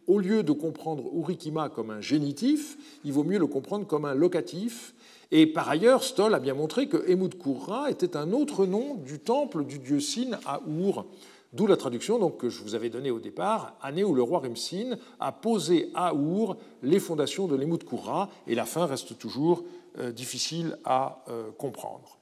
[0.07, 4.15] au lieu de comprendre Urikima comme un génitif, il vaut mieux le comprendre comme un
[4.15, 4.94] locatif.
[5.31, 9.19] Et par ailleurs, Stoll a bien montré que Emut Kurra était un autre nom du
[9.19, 11.05] temple du dieu Sin à Ur.
[11.53, 14.39] D'où la traduction donc, que je vous avais donnée au départ, année où le roi
[14.39, 19.63] Rimsin a posé à Ur les fondations de l'Emut Kurra, et la fin reste toujours
[19.99, 22.19] euh, difficile à euh, comprendre.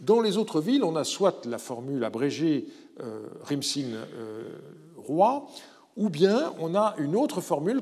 [0.00, 2.66] Dans les autres villes, on a soit la formule abrégée
[3.00, 4.44] euh, Rimsin euh,
[4.96, 5.46] roi,
[5.96, 7.80] ou bien on a une autre formule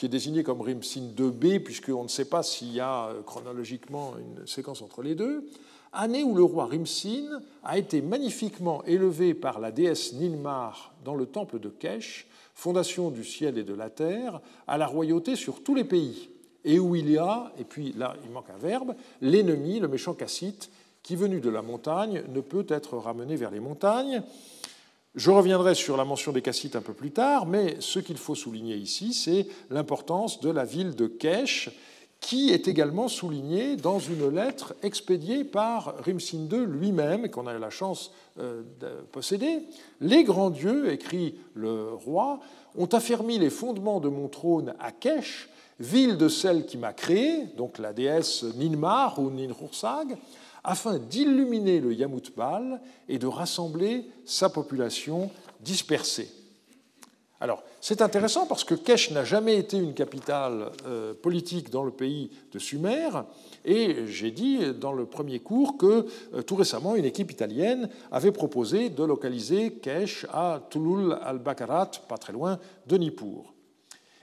[0.00, 4.14] qui est désignée comme Rimsin 2b, puisqu'on ne sait pas s'il y a euh, chronologiquement
[4.16, 5.44] une séquence entre les deux,
[5.92, 11.26] année où le roi Rimsin a été magnifiquement élevé par la déesse Ninmar dans le
[11.26, 15.74] temple de Kesh, fondation du ciel et de la terre, à la royauté sur tous
[15.74, 16.30] les pays.
[16.64, 20.14] et où il y a, et puis là il manque un verbe, l'ennemi, le méchant
[20.14, 20.70] cassite,
[21.02, 24.22] qui venu de la montagne ne peut être ramené vers les montagnes.
[25.16, 28.36] Je reviendrai sur la mention des Cassites un peu plus tard, mais ce qu'il faut
[28.36, 31.70] souligner ici, c'est l'importance de la ville de Kesh,
[32.20, 37.58] qui est également soulignée dans une lettre expédiée par Rimsin II lui-même, qu'on a eu
[37.58, 39.62] la chance euh, de posséder.
[40.00, 42.38] Les grands dieux, écrit le roi,
[42.76, 45.48] ont affermi les fondements de mon trône à Kesh,
[45.80, 50.16] ville de celle qui m'a créé, donc la déesse Ninmar ou Ninhursag,
[50.64, 56.30] afin d'illuminer le Yamutbal et de rassembler sa population dispersée.
[57.42, 61.90] Alors, c'est intéressant parce que Kesh n'a jamais été une capitale euh, politique dans le
[61.90, 63.08] pays de Sumer,
[63.64, 68.32] et j'ai dit dans le premier cours que euh, tout récemment, une équipe italienne avait
[68.32, 73.54] proposé de localiser Kesh à Tulul al-Bakarat, pas très loin de Nippur.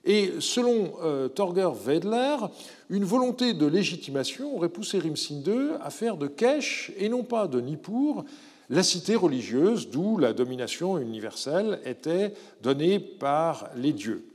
[0.09, 2.37] Et selon euh, Torger Wedler,
[2.89, 7.47] une volonté de légitimation aurait poussé Rimsin II à faire de Kesh, et non pas
[7.47, 8.23] de Nippur,
[8.69, 14.25] la cité religieuse d'où la domination universelle était donnée par les dieux.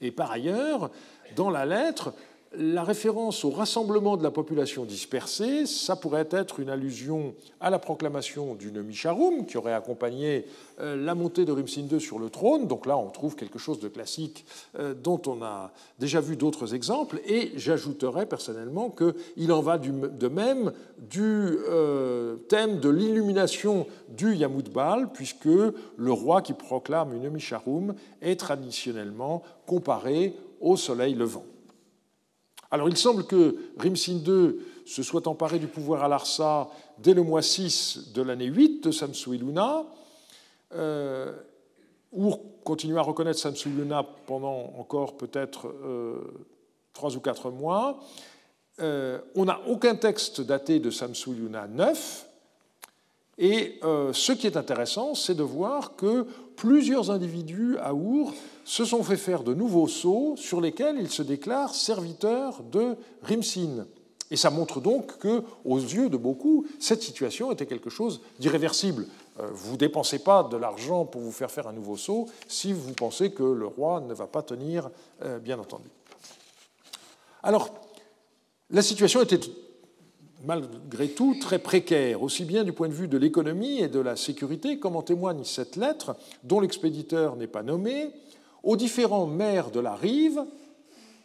[0.00, 0.90] Et par ailleurs,
[1.36, 2.14] dans la lettre,
[2.58, 7.78] la référence au rassemblement de la population dispersée, ça pourrait être une allusion à la
[7.78, 10.46] proclamation d'une Misharum qui aurait accompagné
[10.80, 12.66] euh, la montée de Rimsin II sur le trône.
[12.66, 14.44] Donc là, on trouve quelque chose de classique
[14.78, 17.20] euh, dont on a déjà vu d'autres exemples.
[17.26, 25.10] Et j'ajouterais personnellement qu'il en va de même du euh, thème de l'illumination du Yamutbal,
[25.12, 31.44] puisque le roi qui proclame une Misharum est traditionnellement comparé au soleil levant.
[32.72, 34.56] Alors il semble que Rimsin II
[34.86, 38.90] se soit emparé du pouvoir à Larsa dès le mois 6 de l'année 8 de
[38.90, 39.84] Samsuiluna,
[40.74, 41.32] euh,
[42.12, 46.48] ou continue à reconnaître Samsuiluna pendant encore peut-être euh,
[46.94, 48.00] trois ou quatre mois.
[48.80, 52.26] Euh, on n'a aucun texte daté de Samsuiluna 9,
[53.38, 58.32] et euh, ce qui est intéressant, c'est de voir que plusieurs individus à Our
[58.64, 63.86] se sont fait faire de nouveaux sceaux sur lesquels ils se déclarent serviteurs de Rimsin.
[64.30, 69.06] Et ça montre donc que, aux yeux de beaucoup, cette situation était quelque chose d'irréversible.
[69.40, 72.72] Euh, vous ne dépensez pas de l'argent pour vous faire faire un nouveau sceau si
[72.72, 74.90] vous pensez que le roi ne va pas tenir,
[75.22, 75.88] euh, bien entendu.
[77.42, 77.70] Alors,
[78.70, 79.40] la situation était
[80.44, 84.16] malgré tout très précaire, aussi bien du point de vue de l'économie et de la
[84.16, 88.10] sécurité, comme en témoigne cette lettre, dont l'expéditeur n'est pas nommé,
[88.62, 90.44] aux différents maires de la rive,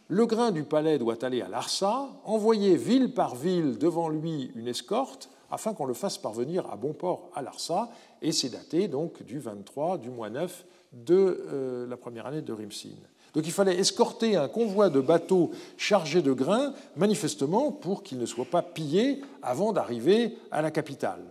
[0.10, 4.68] le grain du palais doit aller à Larsa, envoyer ville par ville devant lui une
[4.68, 7.90] escorte, afin qu'on le fasse parvenir à bon port à Larsa,
[8.22, 12.54] et c'est daté donc du 23 du mois 9 de euh, la première année de
[12.54, 12.90] Rimsin.
[13.34, 18.26] Donc il fallait escorter un convoi de bateaux chargés de grains, manifestement pour qu'ils ne
[18.26, 21.24] soient pas pillés avant d'arriver à la capitale.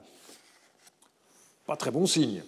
[1.66, 2.42] Pas très bon signe.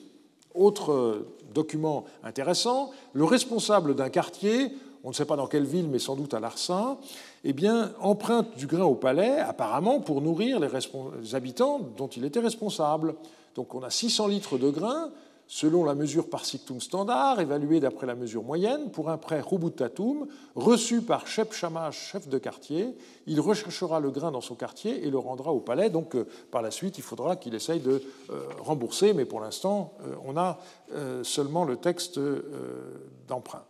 [0.55, 4.73] Autre euh, document intéressant, le responsable d'un quartier,
[5.05, 6.99] on ne sait pas dans quelle ville, mais sans doute à Larsin,
[7.45, 12.41] eh bien, emprunte du grain au palais, apparemment pour nourrir les, habitants dont il était
[12.41, 13.15] responsable.
[13.55, 15.11] Donc on a 600 litres de grain,
[15.49, 20.29] selon la mesure par sictum standard, évaluée d'après la mesure moyenne, pour un prêt Rubutatum,
[20.55, 22.95] reçu par Shep Shamash, chef de quartier.
[23.27, 25.89] Il recherchera le grain dans son quartier et le rendra au palais.
[25.89, 29.95] Donc, euh, par la suite, il faudra qu'il essaye de euh, rembourser, mais pour l'instant,
[30.03, 30.59] euh, on a
[31.23, 32.19] seulement le texte
[33.29, 33.68] d'emprunt.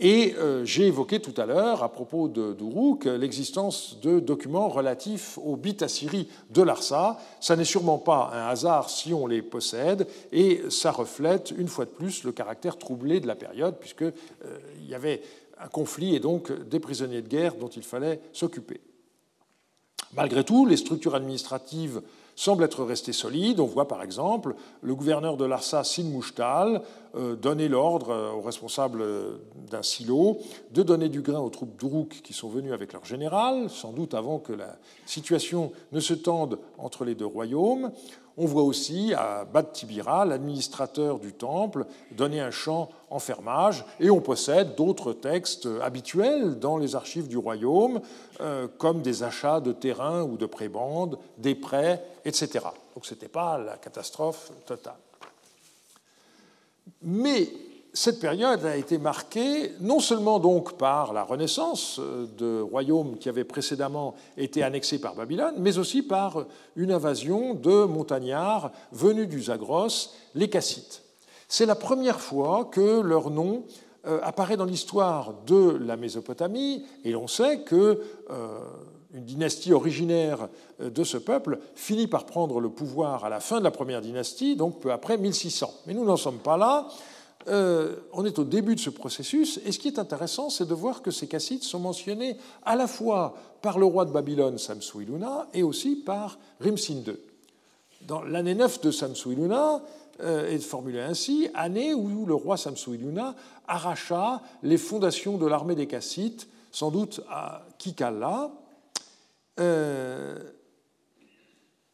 [0.00, 5.56] Et euh, j'ai évoqué tout à l'heure, à propos d'Uruk, l'existence de documents relatifs au
[5.56, 7.18] bit Assyrie de Larsa.
[7.40, 11.84] Ça n'est sûrement pas un hasard si on les possède, et ça reflète une fois
[11.84, 14.12] de plus le caractère troublé de la période, puisqu'il
[14.44, 15.22] euh, y avait
[15.58, 18.80] un conflit et donc des prisonniers de guerre dont il fallait s'occuper.
[20.16, 22.02] Malgré tout, les structures administratives
[22.36, 23.60] semble être resté solide.
[23.60, 26.82] On voit par exemple le gouverneur de Larsa, Sin Mouchtal,
[27.36, 29.04] donner l'ordre euh, aux responsables
[29.70, 30.38] d'un silo
[30.72, 34.14] de donner du grain aux troupes d'Uruk qui sont venues avec leur général, sans doute
[34.14, 34.76] avant que la
[35.06, 37.92] situation ne se tende entre les deux royaumes.
[38.36, 44.10] On voit aussi à Bad Tibira, l'administrateur du temple, donner un champ en fermage, et
[44.10, 48.00] on possède d'autres textes habituels dans les archives du royaume,
[48.40, 52.66] euh, comme des achats de terrains ou de prébendes, des prêts, etc.
[52.94, 55.03] Donc ce n'était pas la catastrophe totale.
[57.02, 57.48] Mais
[57.92, 63.28] cette période a été marquée non seulement donc par la renaissance euh, de royaumes qui
[63.28, 66.44] avaient précédemment été annexés par Babylone, mais aussi par
[66.76, 71.02] une invasion de montagnards venus du Zagros, les Cassites.
[71.48, 73.64] C'est la première fois que leur nom
[74.22, 78.00] apparaît dans l'histoire de la Mésopotamie, et l'on sait que
[79.14, 80.48] une dynastie originaire
[80.80, 84.56] de ce peuple finit par prendre le pouvoir à la fin de la première dynastie,
[84.56, 85.72] donc peu après 1600.
[85.86, 86.88] Mais nous n'en sommes pas là.
[87.48, 90.74] Euh, on est au début de ce processus, et ce qui est intéressant, c'est de
[90.74, 95.48] voir que ces Kassites sont mentionnés à la fois par le roi de Babylone, Samsu-Iluna,
[95.52, 97.16] et aussi par Rimsin II.
[98.02, 99.82] Dans l'année 9 de Samsu-Iluna
[100.20, 103.34] euh, est formulée ainsi année où le roi Samsu-Iluna
[103.66, 108.50] arracha les fondations de l'armée des Kassites, sans doute à Kikala.
[109.60, 110.38] Euh,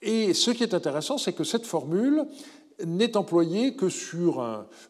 [0.02, 2.26] et ce qui est intéressant, c'est que cette formule
[2.84, 4.40] n'est employé que sur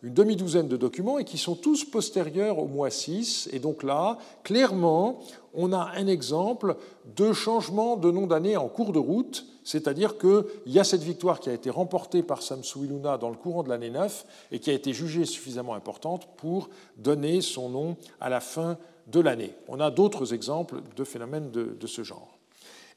[0.03, 3.49] une demi-douzaine de documents et qui sont tous postérieurs au mois 6.
[3.53, 5.21] Et donc là, clairement,
[5.55, 6.77] on a un exemple
[7.17, 11.41] de changement de nom d'année en cours de route, c'est-à-dire qu'il y a cette victoire
[11.41, 14.71] qui a été remportée par Samsu Iluna dans le courant de l'année 9 et qui
[14.71, 19.55] a été jugée suffisamment importante pour donner son nom à la fin de l'année.
[19.69, 22.40] On a d'autres exemples de phénomènes de ce genre.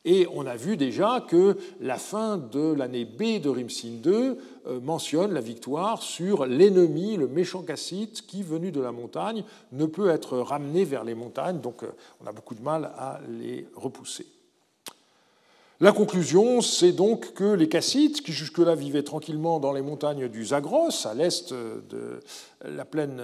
[0.06, 4.36] Et on a vu déjà que la fin de l'année B de Rimsin II
[4.68, 9.86] euh, mentionne la victoire sur l'ennemi, le méchant cassite, qui, venu de la montagne, ne
[9.86, 11.91] peut être ramené vers les montagnes, donc euh,
[12.22, 14.26] on a beaucoup de mal à les repousser.
[15.80, 20.45] La conclusion, c'est donc que les Cassites, qui jusque-là vivaient tranquillement dans les montagnes du
[20.45, 22.20] Zagros, à l'est de
[22.64, 23.22] la plaine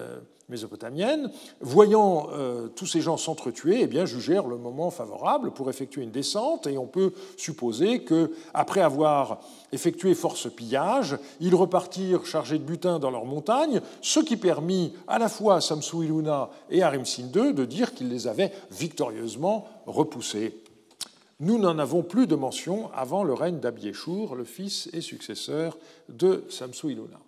[0.49, 1.31] mésopotamienne,
[1.61, 6.11] voyant euh, tous ces gens s'entretuer, eh bien, jugèrent le moment favorable pour effectuer une
[6.11, 9.39] descente, et on peut supposer que, après avoir
[9.71, 15.19] effectué force pillage, ils repartirent chargés de butin dans leurs montagnes, ce qui permit à
[15.19, 19.67] la fois à Samsu Iluna et à Rimsin II de dire qu'ils les avaient victorieusement
[19.85, 20.63] repoussés.
[21.39, 25.77] Nous n'en avons plus de mention avant le règne d'Abieshur, le fils et successeur
[26.09, 27.19] de Samsu Iluna.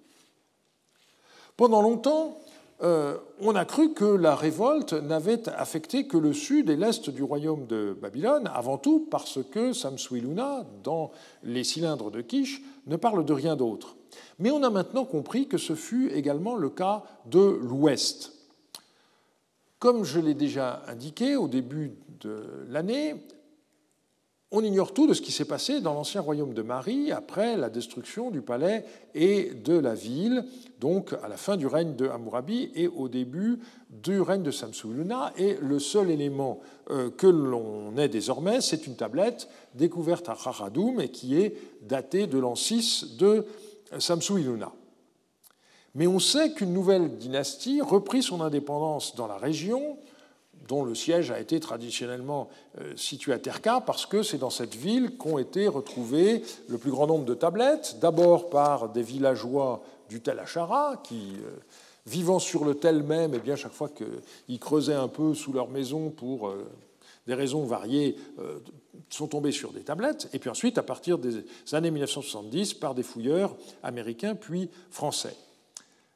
[1.56, 2.38] Pendant longtemps,
[2.84, 7.22] euh, on a cru que la révolte n'avait affecté que le sud et l'est du
[7.22, 11.12] royaume de Babylone, avant tout parce que Samsu Iluna, dans
[11.44, 13.96] les cylindres de Kish, ne parle de rien d'autre.
[14.40, 18.34] Mais on a maintenant compris que ce fut également le cas de l'ouest.
[19.78, 23.16] Comme je l'ai déjà indiqué au début de l'année,
[24.52, 27.70] on ignore tout de ce qui s'est passé dans l'ancien royaume de Marie après la
[27.70, 28.84] destruction du palais
[29.16, 30.46] et de la ville,
[30.80, 35.32] donc à la fin du règne de Hammurabi et au début du règne de Samsu-Iluna.
[35.38, 41.00] Et le seul élément euh, que l'on ait désormais, c'est une tablette découverte à Haradoum
[41.00, 43.46] et qui est datée de l'an 6 de
[43.98, 44.74] Samsu-Iluna.
[45.96, 49.98] Mais on sait qu'une nouvelle dynastie reprit son indépendance dans la région
[50.68, 52.50] dont le siège a été traditionnellement
[52.80, 56.92] euh, situé à Terka, parce que c'est dans cette ville qu'ont été retrouvées le plus
[56.92, 61.52] grand nombre de tablettes, d'abord par des villageois du Tel Achara, qui, euh,
[62.06, 65.54] vivant sur le tel même, et eh bien, chaque fois qu'ils creusaient un peu sous
[65.54, 66.66] leur maison pour euh,
[67.28, 68.16] des raisons variées,
[69.10, 73.04] sont tombés sur des tablettes, et puis ensuite, à partir des années 1970, par des
[73.04, 75.36] fouilleurs américains puis français.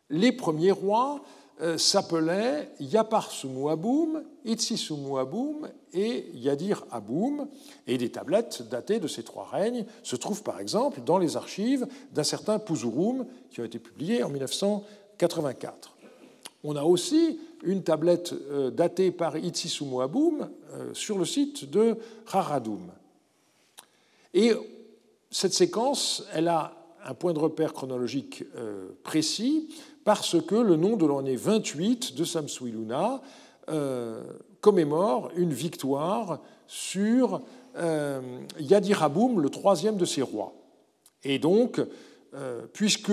[0.10, 1.22] Les premiers rois
[1.78, 3.32] s'appelaient Yapar
[3.70, 7.48] Aboum, Itzisumu Aboum et Yadir Aboum.
[7.88, 11.88] Et des tablettes datées de ces trois règnes se trouvent par exemple dans les archives
[12.12, 15.96] d'un certain Puzurum qui ont été publiées en 1984.
[16.64, 21.98] On a aussi une tablette euh, datée par Itzisumu Aboum euh, sur le site de
[22.32, 22.92] Haradoum.
[24.34, 24.52] Et
[25.32, 26.74] cette séquence, elle a
[27.06, 28.44] un point de repère chronologique
[29.04, 29.70] précis
[30.06, 33.22] parce que le nom de l'année 28 de Samsu Iluna
[33.70, 34.24] euh,
[34.62, 37.42] commémore une victoire sur
[37.76, 38.22] euh,
[38.60, 40.54] Yadiraboum, le troisième de ses rois.
[41.24, 41.82] Et donc,
[42.36, 43.12] euh, puisque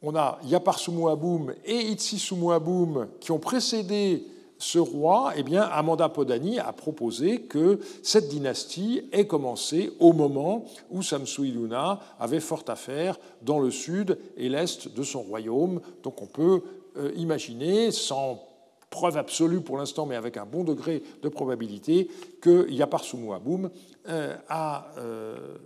[0.00, 4.24] on a Yaparsumu Aboum et Itsisumu Aboum qui ont précédé
[4.58, 10.64] ce roi, eh bien, Amanda Podani a proposé que cette dynastie ait commencé au moment
[10.90, 15.80] où Samsu Iluna avait fort à faire dans le sud et l'est de son royaume.
[16.02, 16.62] Donc on peut
[16.96, 18.42] euh, imaginer, sans
[18.90, 22.08] preuve absolue pour l'instant, mais avec un bon degré de probabilité,
[22.40, 23.70] que Yaparsumu Aboum
[24.08, 25.56] euh, a euh,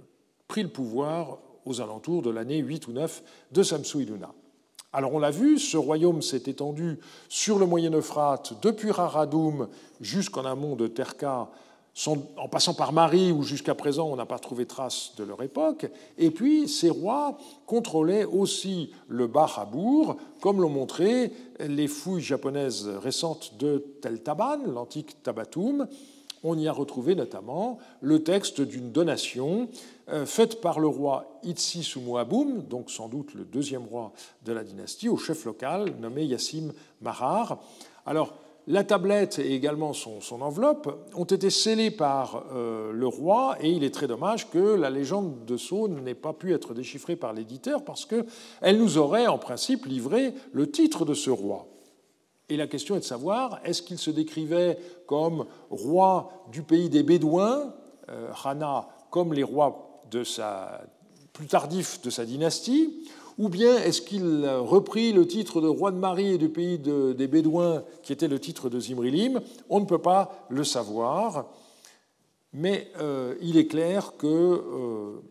[0.48, 3.22] pris le pouvoir aux alentours de l'année 8 ou 9
[3.52, 4.34] de Samsu Iluna.
[4.94, 6.98] Alors on l'a vu, ce royaume s'est étendu
[7.30, 9.68] sur le Moyen Euphrate depuis Raradoum
[10.02, 11.48] jusqu'en amont de Terka,
[12.06, 15.90] en passant par Marie, où jusqu'à présent on n'a pas trouvé trace de leur époque.
[16.18, 23.54] Et puis ces rois contrôlaient aussi le Bahabour, comme l'ont montré les fouilles japonaises récentes
[23.58, 25.86] de Tel Taban, l'antique Tabatum,
[26.42, 29.68] on y a retrouvé notamment le texte d'une donation
[30.08, 34.12] euh, faite par le roi Itsi Sumuabum, donc sans doute le deuxième roi
[34.44, 37.60] de la dynastie, au chef local nommé Yassim Marar.
[38.06, 38.34] Alors,
[38.68, 43.82] la tablette et également son, enveloppe ont été scellées par euh, le roi et il
[43.82, 47.84] est très dommage que la légende de Saône n'ait pas pu être déchiffrée par l'éditeur
[47.84, 51.71] parce qu'elle nous aurait en principe livré le titre de ce roi.
[52.48, 57.02] Et la question est de savoir, est-ce qu'il se décrivait comme roi du pays des
[57.02, 57.74] Bédouins,
[58.08, 60.02] euh, Hana, comme les rois
[61.32, 65.96] plus tardifs de sa dynastie, ou bien est-ce qu'il reprit le titre de roi de
[65.96, 69.40] Marie et du pays des Bédouins, qui était le titre de Zimrilim?
[69.70, 71.46] On ne peut pas le savoir,
[72.52, 75.22] mais euh, il est clair que euh,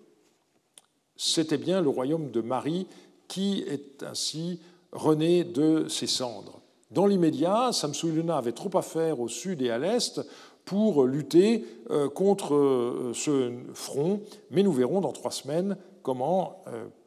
[1.16, 2.88] c'était bien le royaume de Marie
[3.28, 4.60] qui est ainsi
[4.92, 6.61] rené de ses cendres.
[6.92, 10.22] Dans l'immédiat, Samsu-Iluna avait trop à faire au sud et à l'est
[10.66, 14.22] pour lutter euh, contre ce front,
[14.52, 16.64] mais nous verrons dans trois semaines comment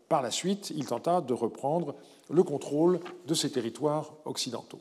[0.09, 1.95] par la suite, il tenta de reprendre
[2.30, 4.80] le contrôle de ces territoires occidentaux.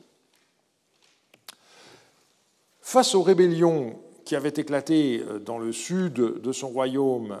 [2.80, 7.40] Face aux rébellions qui avaient éclaté euh, dans le sud de son royaume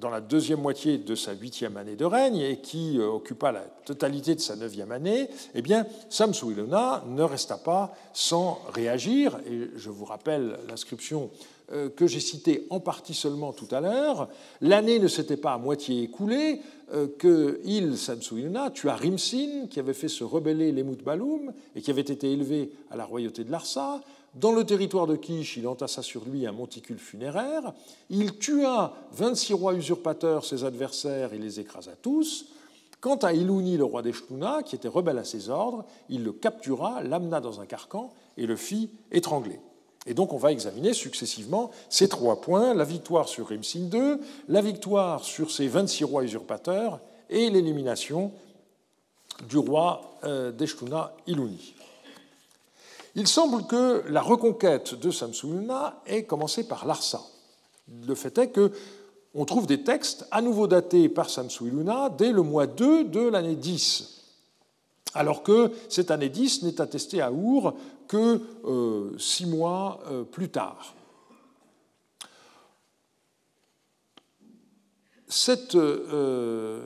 [0.00, 3.62] dans la deuxième moitié de sa huitième année de règne et qui euh, occupa la
[3.84, 9.38] totalité de sa neuvième année, eh bien, Samsu-Iluna ne resta pas sans réagir.
[9.50, 11.30] Et je vous rappelle l'inscription
[11.72, 14.28] euh, que j'ai citée en partie seulement tout à l'heure.
[14.60, 16.60] L'année ne s'était pas à moitié écoulée
[16.94, 21.90] euh, que il, Samsu-Iluna, tua Rimsin, qui avait fait se rebeller l'Emut Baloum et qui
[21.90, 24.00] avait été élevé à la royauté de Larsa,
[24.34, 27.72] dans le territoire de Kish, il entassa sur lui un monticule funéraire.
[28.10, 32.46] Il tua 26 rois usurpateurs, ses adversaires, et les écrasa tous.
[33.00, 37.02] Quant à Ilouni, le roi d'Eshtuna, qui était rebelle à ses ordres, il le captura,
[37.02, 39.60] l'amena dans un carcan et le fit étrangler.
[40.06, 44.16] Et donc on va examiner successivement ces trois points, la victoire sur Rimsin II,
[44.48, 47.00] la victoire sur ces 26 rois usurpateurs
[47.30, 48.32] et l'élimination
[49.48, 51.74] du roi euh, d'Eshtuna, Ilouni.
[53.18, 57.20] Il semble que la reconquête de Samsumuna ait commencé par Larsa.
[58.06, 58.70] Le fait est que
[59.34, 63.56] on trouve des textes à nouveau datés par Samsu-Iluna dès le mois 2 de l'année
[63.56, 64.22] 10,
[65.14, 67.74] alors que cette année 10 n'est attestée à Our
[68.06, 70.94] que euh, six mois euh, plus tard.
[75.26, 76.80] Cette euh,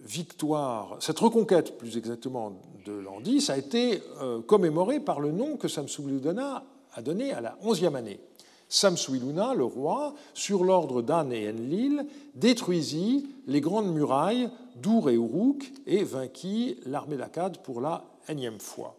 [0.00, 2.52] victoire, cette reconquête plus exactement
[2.88, 6.64] de l'an 10 a été euh, commémorée par le nom que Samsu-Iluna
[6.94, 8.20] a donné à la onzième année.
[8.68, 15.72] Samsu-Iluna, le roi, sur l'ordre d'An et Enlil, détruisit les grandes murailles d'Ur et Uruk
[15.86, 18.96] et vainquit l'armée d'Akkad pour la énième fois.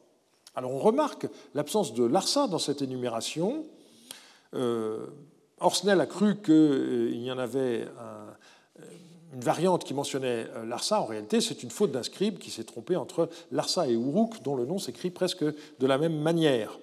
[0.56, 3.66] Alors on remarque l'absence de Larsa dans cette énumération.
[4.56, 5.06] Euh,
[5.62, 8.84] a cru qu'il y en avait un,
[9.34, 12.64] une variante qui mentionnait euh, Larsa, en réalité, c'est une faute d'un scribe qui s'est
[12.64, 16.80] trompé entre Larsa et Uruk, dont le nom s'écrit presque de la même manière.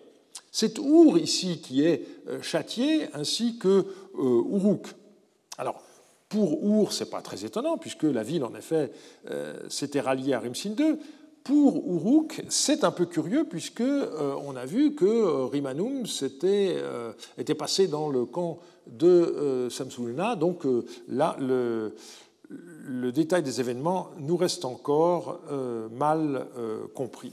[0.53, 3.69] C'est Our ici qui est euh, châtié, ainsi que
[4.19, 4.87] euh, Uruk.
[5.59, 5.83] Alors,
[6.29, 8.91] pour Our, ce n'est pas très étonnant, puisque la ville, en effet,
[9.69, 10.97] s'était ralliée à Rimsin II.
[11.45, 16.03] Pour Uruk, c'est un peu curieux, puisque on a vu que Rimanum
[17.39, 20.35] était passé dans le camp de Samsulna.
[20.35, 20.65] Donc
[21.09, 21.95] là, le,
[22.49, 27.33] le détail des événements nous reste encore euh, mal euh, compris.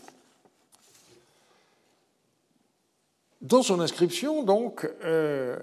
[3.41, 5.57] Dans son inscription, donc, euh,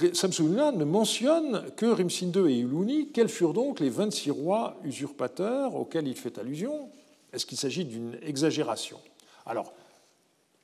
[0.00, 3.08] ne mentionne que Rimsin II et Uluni.
[3.12, 6.90] Quels furent donc les 26 rois usurpateurs auxquels il fait allusion?
[7.32, 9.00] Est-ce qu'il s'agit d'une exagération?
[9.46, 9.72] Alors,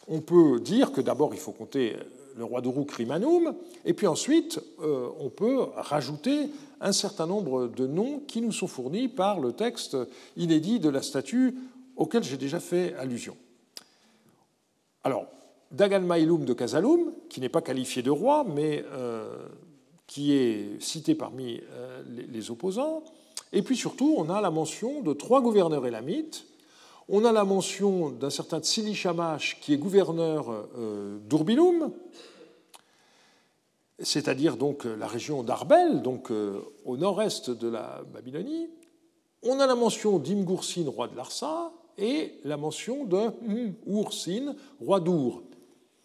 [0.07, 1.97] on peut dire que d'abord, il faut compter
[2.41, 6.49] le roi d'Uruk Rimanum, et puis ensuite, euh, on peut rajouter
[6.81, 9.97] un certain nombre de noms qui nous sont fournis par le texte
[10.37, 11.55] inédit de la statue
[11.97, 13.37] auquel j'ai déjà fait allusion.
[15.05, 15.27] Alors,
[15.71, 19.47] Dagan Mailum de Kazalum, qui n'est pas qualifié de roi, mais euh,
[20.07, 23.05] qui est cité parmi euh, les, opposants.
[23.53, 26.47] Et puis surtout, on a la mention de trois gouverneurs élamites.
[27.11, 30.69] On a la mention d'un certain Tsili Shamash, qui est gouverneur
[31.29, 31.91] d'Urbilum,
[34.03, 38.69] c'est-à-dire donc la région d'Arbel, donc euh, au nord-est de la Babylonie.
[39.43, 43.31] On a la mention d'Imgoursin, roi de Larsa, et la mention de
[43.87, 45.43] Ursin, roi d'Our,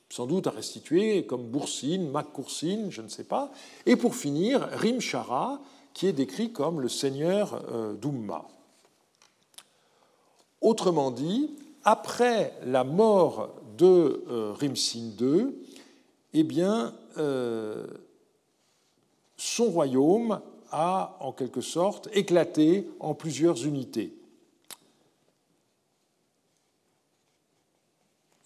[0.10, 3.52] sans doute à restituer comme Boursin, Makkoursin, je ne sais pas.
[3.86, 5.62] Et pour finir, Rimshara,
[5.94, 8.46] qui est décrit comme le seigneur euh, d'Umma.
[10.62, 11.52] Autrement dit,
[11.84, 15.56] après la mort de euh, Rimsin II,
[16.34, 16.94] eh bien,
[19.38, 20.42] son royaume
[20.72, 24.14] a en quelque sorte éclaté en plusieurs unités.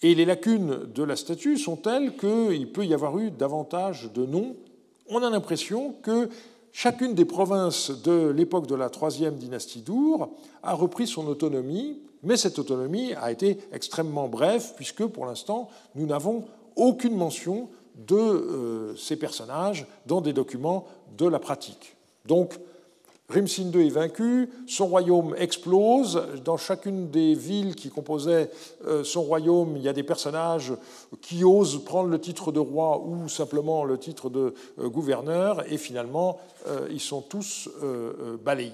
[0.02, 4.26] Et les lacunes de la statue sont telles qu'il peut y avoir eu davantage de
[4.26, 4.56] noms.
[5.10, 6.30] On a l'impression que
[6.72, 10.30] chacune des provinces de l'époque de la troisième dynastie d'Our
[10.64, 16.06] a repris son autonomie, mais cette autonomie a été extrêmement brève, puisque pour l'instant, nous
[16.06, 16.46] n'avons
[16.78, 17.70] aucune mention
[18.08, 20.88] de euh, ces personnages dans des documents
[21.18, 21.96] de la pratique.
[22.26, 22.60] Donc,
[23.30, 26.24] Rimsin II est vaincu, son royaume explose.
[26.44, 28.50] Dans chacune des villes qui composaient
[28.88, 30.74] euh, son royaume, il y a des personnages
[31.22, 35.78] qui osent prendre le titre de roi ou simplement le titre de euh, gouverneur, et
[35.78, 36.40] finalement,
[36.92, 37.70] ils sont tous
[38.44, 38.74] balayés.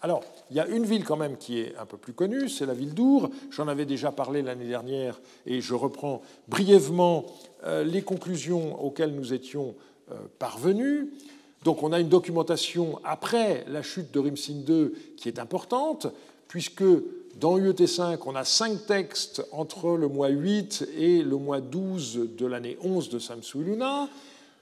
[0.00, 2.66] Alors, il y a une ville quand même qui est un peu plus connue, c'est
[2.66, 3.30] la ville d'Our.
[3.50, 7.26] J'en avais déjà parlé l'année dernière et je reprends brièvement
[7.84, 9.74] les conclusions auxquelles nous étions
[10.38, 11.06] parvenus.
[11.64, 16.08] Donc on a une documentation après la chute de Rimsin II qui est importante,
[16.48, 16.84] puisque
[17.40, 22.28] dans UET 5, on a cinq textes entre le mois 8 et le mois 12
[22.36, 24.08] de l'année 11 de Samsu Luna.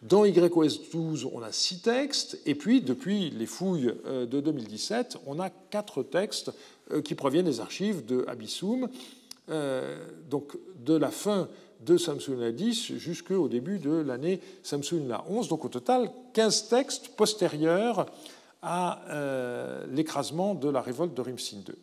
[0.02, 5.18] Dans YOS 12, on a six textes, et puis depuis les fouilles euh, de 2017,
[5.26, 6.52] on a quatre textes
[6.90, 8.88] euh, qui proviennent des archives de Abyssum,
[9.50, 9.98] euh,
[10.30, 11.48] donc de la fin
[11.84, 15.48] de Samsung 10 jusqu'au début de l'année Samsung 11.
[15.48, 18.06] Donc au total, 15 textes postérieurs
[18.62, 19.00] à
[19.90, 21.74] l'écrasement de la révolte de Rimsin II.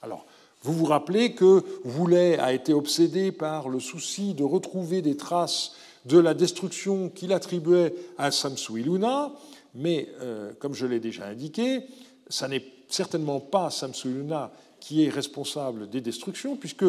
[0.00, 0.24] Alors,
[0.62, 5.72] vous vous rappelez que Voulet a été obsédé par le souci de retrouver des traces
[6.06, 9.32] de la destruction qu'il attribuait à Samsu Iluna,
[9.74, 11.82] mais euh, comme je l'ai déjà indiqué,
[12.28, 16.84] ça n'est certainement pas Samsu Iluna qui est responsable des destructions, puisque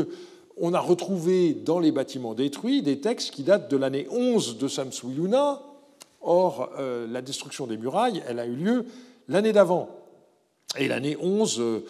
[0.57, 4.67] on a retrouvé dans les bâtiments détruits des textes qui datent de l'année 11 de
[4.67, 5.61] Samsuyuna.
[6.21, 8.85] Or, euh, la destruction des murailles, elle a eu lieu
[9.27, 9.89] l'année d'avant.
[10.77, 11.85] Et l'année 11 euh,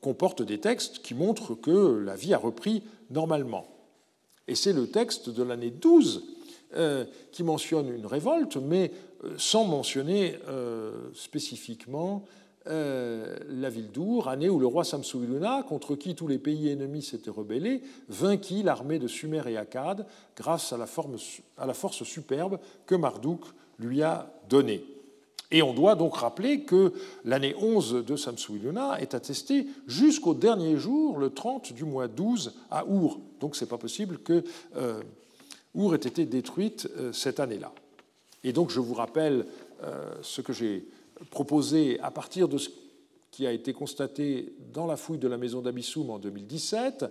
[0.00, 3.66] comporte des textes qui montrent que la vie a repris normalement.
[4.46, 6.41] Et c'est le texte de l'année 12 euh,
[7.32, 8.90] qui mentionne une révolte, mais
[9.36, 10.38] sans mentionner
[11.14, 12.24] spécifiquement
[12.68, 17.02] euh, la ville d'Our, année où le roi Samsu-Iluna, contre qui tous les pays ennemis
[17.02, 20.06] s'étaient rebellés, vainquit l'armée de Sumer et Akkad
[20.36, 23.40] grâce à la, force superbe que Marduk
[23.80, 24.84] lui a donnée.
[25.50, 26.92] Et on doit donc rappeler que
[27.24, 32.86] l'année 11 de Samsu-Iluna est attestée jusqu'au dernier jour, le 30 du mois 12, à
[32.86, 33.18] Our.
[33.40, 34.44] Donc ce n'est pas possible que
[34.76, 35.02] euh,
[35.74, 37.72] Our ait été détruite euh, cette année-là.
[38.44, 39.46] Et donc je vous rappelle
[40.22, 40.86] ce que j'ai
[41.30, 42.70] proposé à partir de ce
[43.32, 47.06] qui a été constaté dans la fouille de la maison d'Abissoum en 2017.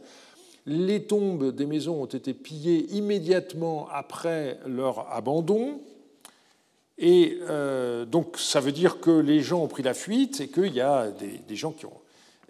[0.67, 5.81] Les tombes des maisons ont été pillées immédiatement après leur abandon.
[6.99, 10.73] Et euh, donc, ça veut dire que les gens ont pris la fuite et qu'il
[10.73, 11.99] y a des, gens qui ont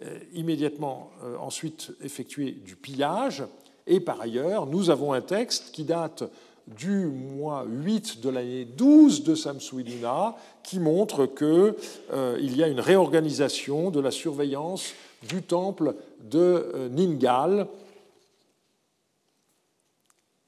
[0.04, 3.44] euh, immédiatement euh, ensuite effectué du pillage.
[3.86, 6.24] Et par ailleurs, nous avons un texte qui date
[6.66, 11.74] du mois 8 de l'année 12 de Samsuiluna qui montre qu'il
[12.12, 14.94] euh, y a une réorganisation de la surveillance
[15.28, 16.38] du temple de
[16.74, 17.66] euh, Ningal.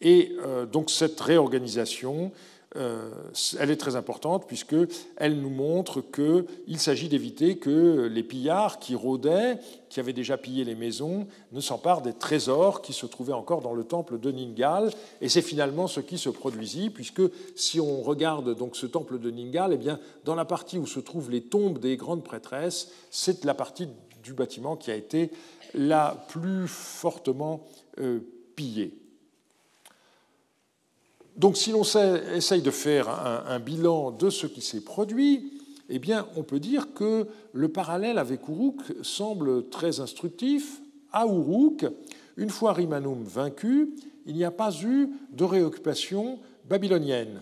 [0.00, 2.30] Et euh, donc cette réorganisation
[2.74, 9.58] elle est très importante puisqu'elle nous montre qu'il s'agit d'éviter que les pillards qui rôdaient,
[9.88, 13.74] qui avaient déjà pillé les maisons, ne s'emparent des trésors qui se trouvaient encore dans
[13.74, 14.90] le temple de Ningal.
[15.20, 17.22] Et c'est finalement ce qui se produisit, puisque
[17.54, 20.98] si on regarde donc ce temple de Ningal, eh bien, dans la partie où se
[20.98, 23.88] trouvent les tombes des grandes prêtresses, c'est la partie
[24.24, 25.30] du bâtiment qui a été
[25.74, 27.64] la plus fortement
[28.00, 28.18] euh,
[28.56, 29.03] pillée.
[31.36, 35.52] Donc si l'on essaye de faire un, bilan de ce qui s'est produit,
[35.88, 40.80] eh bien, on peut dire que le parallèle avec Uruk semble très instructif.
[41.12, 41.86] À Uruk,
[42.36, 43.90] une fois Rimanum vaincu,
[44.26, 47.40] il n'y a pas eu de réoccupation babylonienne.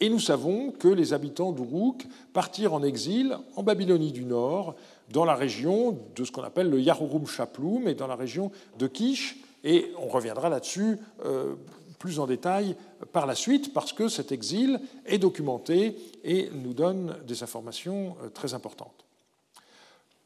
[0.00, 4.76] Et nous savons que les habitants d'Uruk partirent en exil en Babylonie du Nord,
[5.12, 8.86] dans la région de ce qu'on appelle le Yahurum Shaploum et dans la région de
[8.86, 9.38] Kish.
[9.64, 11.54] Et on reviendra là-dessus euh,
[11.98, 12.76] plus en détail
[13.12, 18.28] par la suite, parce que cet exil est documenté et nous donne des informations euh,
[18.28, 19.04] très importantes.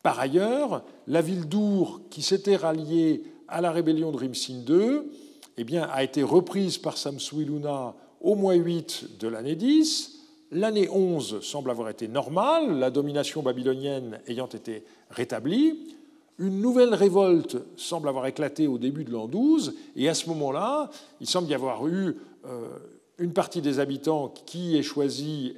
[0.02, 5.02] Par ailleurs, la ville d'Our, qui s'était ralliée à la rébellion de Rimsin II,
[5.56, 10.18] eh bien, a été reprise par Samsuiluna au mois 8 de l'année 10.
[10.50, 15.96] L'année 11 semble avoir été normale, la domination babylonienne ayant été rétablie.
[16.42, 20.90] Une nouvelle révolte semble avoir éclaté au début de l'an 12, et à ce moment-là,
[21.20, 22.16] il semble y avoir eu
[22.46, 22.66] euh,
[23.18, 25.54] une partie des habitants qui ait choisi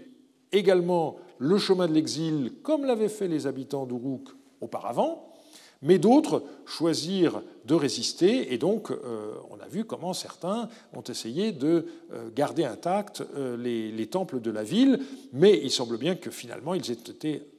[0.53, 4.29] également le chemin de l'exil, comme l'avaient fait les habitants d'Uruk
[4.61, 5.33] auparavant,
[5.81, 11.53] mais d'autres choisirent de résister, et donc euh, on a vu comment certains ont essayé
[11.53, 13.23] de euh, garder intacts
[13.57, 15.01] les, temples de la ville,
[15.33, 17.54] mais il semble bien que finalement ils aient été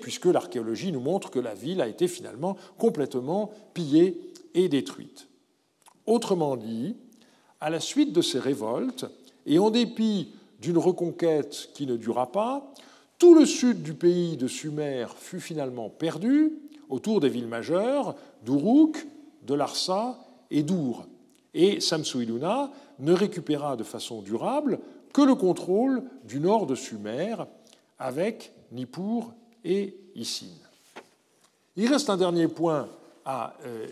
[0.00, 4.20] puisque l'archéologie nous montre que la ville a été finalement complètement pillée
[4.54, 5.28] et détruite.
[6.06, 6.96] Autrement dit,
[7.60, 9.06] à la suite de ces révoltes,
[9.46, 12.72] et en dépit d'une reconquête qui ne dura pas,
[13.18, 16.52] tout le sud du pays de Sumer fut finalement perdu
[16.88, 19.06] autour des villes majeures d'Uruk,
[19.46, 20.18] de Larsa
[20.50, 21.06] et d'Our.
[21.54, 24.78] Et Samsuiluna ne récupéra de façon durable
[25.12, 27.36] que le contrôle du nord de Sumer
[27.98, 29.32] avec Nippur
[29.64, 29.96] et.
[31.76, 32.88] Il reste un dernier point
[33.24, 33.86] à euh,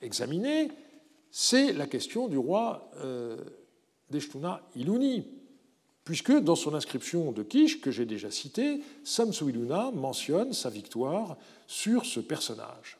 [0.00, 0.68] examiner,
[1.30, 3.36] c'est la question du roi euh,
[4.10, 5.24] d'Eshtuna Iluni,
[6.04, 12.06] puisque dans son inscription de Kish, que j'ai déjà citée, Samsuiluna mentionne sa victoire sur
[12.06, 12.98] ce personnage.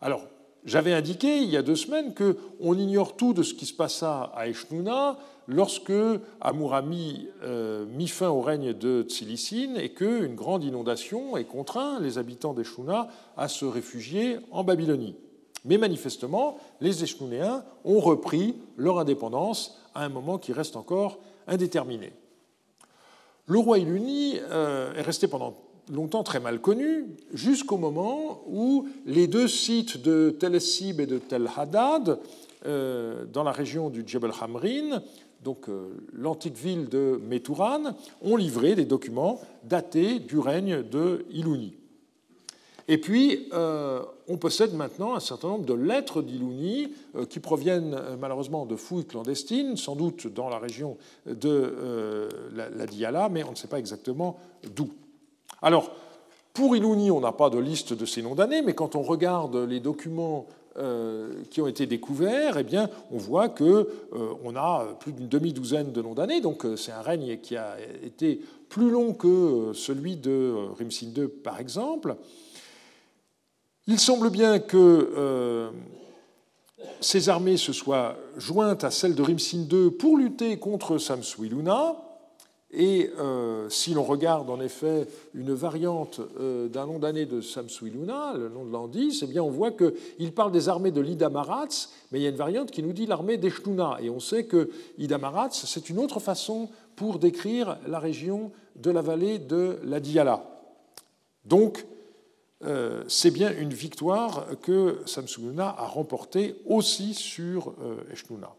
[0.00, 0.26] Alors,
[0.64, 4.32] j'avais indiqué il y a deux semaines qu'on ignore tout de ce qui se passa
[4.34, 5.92] à Eshnuna lorsque
[6.40, 12.18] Amurami euh, mit fin au règne de Tsilicine et qu'une grande inondation ait contraint les
[12.18, 15.16] habitants d'Eshnuna à se réfugier en Babylonie.
[15.64, 22.12] Mais manifestement, les Eshnunéens ont repris leur indépendance à un moment qui reste encore indéterminé.
[23.46, 25.54] Le roi Iluni euh, est resté pendant
[25.92, 31.18] longtemps très mal connu, jusqu'au moment où les deux sites de Tel Sib et de
[31.18, 32.18] Tel Haddad,
[32.66, 35.02] euh, dans la région du Jebel Hamrin,
[35.44, 41.74] donc euh, l'antique ville de Métouran, ont livré des documents datés du règne de Ilouni.
[42.88, 46.92] Et puis, euh, on possède maintenant un certain nombre de lettres d'Ilouni
[47.30, 53.30] qui proviennent malheureusement de fouilles clandestines, sans doute dans la région de la, la Diyala,
[53.30, 54.38] mais on ne sait pas exactement
[54.74, 54.90] d'où.
[55.62, 55.92] Alors,
[56.52, 59.56] pour Ilouni, on n'a pas de liste de ces noms d'années, mais quand on regarde
[59.56, 60.63] les documents euh,
[61.50, 66.02] qui ont été découverts, eh bien, on voit qu'on euh, a plus d'une demi-douzaine de
[66.02, 70.54] noms d'années, donc euh, c'est un règne qui a été plus long que celui de
[70.76, 72.16] Rimsin II, par exemple.
[73.86, 75.70] Il semble bien que
[77.00, 81.94] ces armées se soient jointes à celles de Rimsin II pour lutter contre Samsuiluna,
[82.76, 88.34] et euh, si l'on regarde en effet une variante euh, d'un nom d'année de Samsuiluna,
[88.36, 92.18] le nom de l'Andis, eh bien on voit qu'il parle des armées de l'Idamarats, mais
[92.18, 93.98] il y a une variante qui nous dit l'armée d'Eshtuna.
[94.02, 99.02] Et on sait que Idamarats, c'est une autre façon pour décrire la région de la
[99.02, 100.44] vallée de la Diyala.
[101.44, 101.86] Donc,
[102.64, 107.74] euh, c'est bien une victoire que Samsuiluna a remportée aussi sur
[108.12, 108.54] Eshtuna.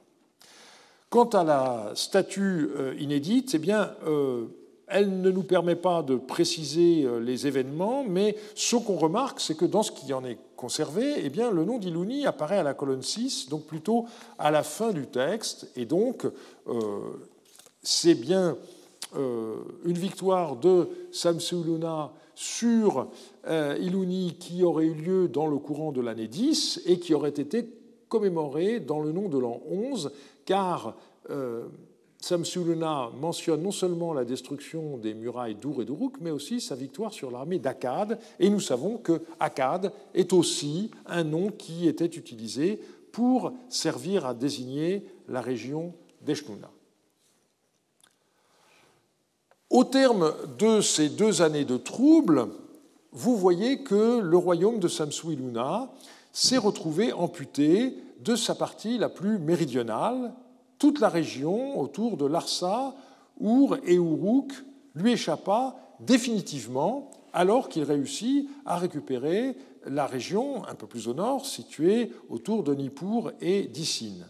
[1.09, 4.45] Quant à la statue euh, inédite, eh bien, euh,
[4.87, 9.55] elle ne nous permet pas de préciser euh, les événements, mais ce qu'on remarque, c'est
[9.55, 12.73] que dans ce qui en est conservé, eh bien, le nom d'Iluni apparaît à la
[12.73, 14.05] colonne 6, donc plutôt
[14.39, 16.25] à la fin du texte, et donc
[17.83, 18.57] c'est bien
[19.13, 23.09] une victoire de Samsuluna sur
[23.47, 27.69] Iluni qui aurait eu lieu dans le courant de l'année 10 et qui aurait été
[28.07, 30.11] commémorée dans le nom de l'an 11
[30.45, 30.95] car
[31.29, 31.67] euh,
[32.31, 37.29] mentionne non seulement la destruction des murailles d'Ur et d'Uruk, mais aussi sa victoire sur
[37.29, 38.19] l'armée d'Akkad.
[38.39, 42.79] Et nous savons que Akkad est aussi un nom qui était utilisé
[43.11, 46.69] pour servir à désigner la région d'Eshnuna.
[49.69, 52.47] Au terme de ces deux années de troubles,
[53.11, 55.91] vous voyez que le royaume de Samsuiluna
[56.31, 60.33] s'est retrouvé amputé de sa partie la plus méridionale,
[60.79, 62.95] toute la région autour de Larsa,
[63.41, 64.53] Our et Uruk
[64.95, 71.45] lui échappa définitivement alors qu'il réussit à récupérer la région un peu plus au nord
[71.45, 74.25] située autour de Nippur et d'Issin.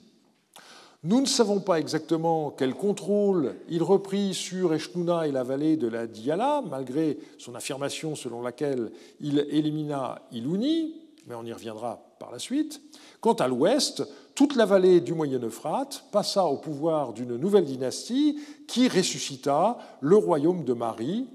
[1.03, 5.87] Nous ne savons pas exactement quel contrôle il reprit sur Eshnuna et la vallée de
[5.87, 12.31] la Diyala, malgré son affirmation selon laquelle il élimina Ilouni, mais on y reviendra par
[12.31, 12.81] la suite.
[13.21, 14.03] Quant à l'ouest,
[14.35, 20.63] toute la vallée du Moyen-Euphrate passa au pouvoir d'une nouvelle dynastie qui ressuscita le royaume
[20.63, 21.27] de Marie.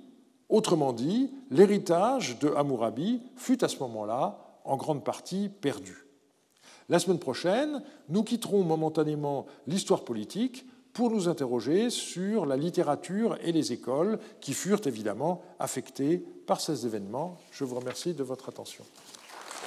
[0.48, 6.06] Autrement dit, l'héritage de Hammurabi fut à ce moment-là en grande partie perdu.
[6.88, 13.52] La semaine prochaine, nous quitterons momentanément l'histoire politique pour nous interroger sur la littérature et
[13.52, 17.38] les écoles qui furent évidemment affectées par ces événements.
[17.52, 18.84] Je vous remercie de votre attention.